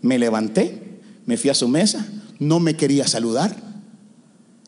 Me 0.00 0.18
levanté, 0.18 1.00
me 1.26 1.36
fui 1.36 1.50
a 1.50 1.54
su 1.54 1.66
mesa, 1.66 2.06
no 2.38 2.60
me 2.60 2.76
quería 2.76 3.06
saludar, 3.08 3.56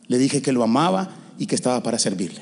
le 0.07 0.17
dije 0.17 0.41
que 0.41 0.51
lo 0.51 0.63
amaba 0.63 1.09
y 1.37 1.45
que 1.45 1.55
estaba 1.55 1.81
para 1.83 1.99
servirle. 1.99 2.41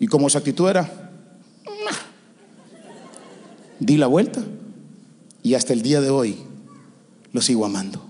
Y 0.00 0.06
como 0.06 0.30
su 0.30 0.38
actitud 0.38 0.68
era, 0.68 1.10
di 3.80 3.96
la 3.96 4.06
vuelta 4.06 4.42
y 5.42 5.54
hasta 5.54 5.72
el 5.72 5.82
día 5.82 6.00
de 6.00 6.10
hoy 6.10 6.38
lo 7.32 7.40
sigo 7.40 7.64
amando. 7.64 8.04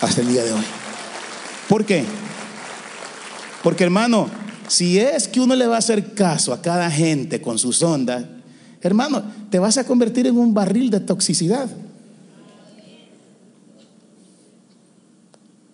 Hasta 0.00 0.20
el 0.20 0.28
día 0.28 0.44
de 0.44 0.52
hoy. 0.52 0.64
¿Por 1.68 1.84
qué? 1.84 2.04
Porque 3.62 3.84
hermano, 3.84 4.28
si 4.68 4.98
es 4.98 5.28
que 5.28 5.40
uno 5.40 5.54
le 5.54 5.66
va 5.66 5.76
a 5.76 5.78
hacer 5.80 6.14
caso 6.14 6.52
a 6.52 6.62
cada 6.62 6.90
gente 6.90 7.42
con 7.42 7.58
sus 7.58 7.82
ondas, 7.82 8.24
hermano, 8.80 9.22
te 9.50 9.58
vas 9.58 9.76
a 9.78 9.84
convertir 9.84 10.26
en 10.26 10.38
un 10.38 10.54
barril 10.54 10.90
de 10.90 11.00
toxicidad. 11.00 11.68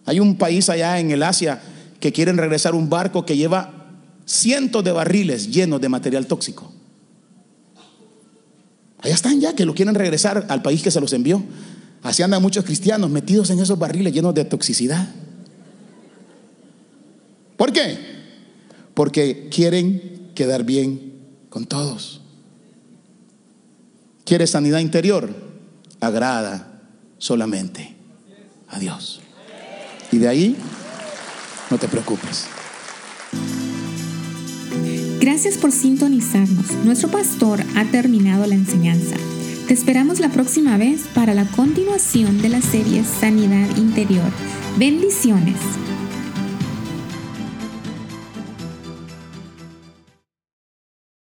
Hay 0.07 0.21
un 0.21 0.39
país 0.39 0.71
allá 0.71 0.99
en 0.99 1.11
el 1.11 1.23
Asia 1.23 1.61
que 2.01 2.13
quieren 2.13 2.39
regresar 2.39 2.75
un 2.75 2.89
barco 2.89 3.27
que 3.27 3.37
lleva 3.37 3.77
cientos 4.25 4.83
de 4.85 4.93
barriles 4.93 5.51
llenos 5.51 5.81
de 5.81 5.89
material 5.89 6.27
tóxico. 6.27 6.73
están 9.03 9.41
ya, 9.41 9.55
que 9.55 9.65
lo 9.65 9.75
quieren 9.75 9.95
regresar 9.95 10.47
al 10.49 10.63
país 10.63 10.83
que 10.83 10.91
se 10.91 11.01
los 11.01 11.13
envió. 11.13 11.43
Así 12.03 12.23
andan 12.23 12.43
muchos 12.43 12.65
cristianos 12.65 13.11
metidos 13.11 13.51
en 13.51 13.59
esos 13.59 13.79
barriles 13.79 14.13
llenos 14.13 14.35
de 14.35 14.45
toxicidad. 14.45 15.09
¿Por 17.57 17.73
qué? 17.73 17.99
Porque 18.95 19.49
quieren 19.51 20.31
quedar 20.35 20.65
bien 20.65 21.15
con 21.49 21.67
todos. 21.67 22.21
¿Quieres 24.25 24.51
sanidad 24.51 24.81
interior? 24.81 25.35
Agrada 26.01 26.83
solamente 27.19 27.97
a 28.69 28.79
Dios. 28.79 29.21
Y 30.13 30.19
de 30.19 30.29
ahí, 30.29 30.57
no 31.71 31.79
te 31.79 31.89
preocupes. 31.89 32.47
Gracias 35.21 35.57
por 35.57 35.73
sintonizarnos. 35.73 36.71
Nuestro 36.85 37.09
pastor 37.09 37.61
ha 37.75 37.85
terminado 37.87 38.47
la 38.47 38.55
enseñanza. 38.55 39.17
Te 39.67 39.75
esperamos 39.75 40.21
la 40.21 40.29
próxima 40.29 40.77
vez 40.77 41.03
para 41.15 41.35
la 41.35 41.45
continuación 41.45 42.41
de 42.41 42.49
la 42.49 42.63
serie 42.63 43.03
Sanidad 43.03 43.77
Interior. 43.77 44.31
Bendiciones. 44.79 45.57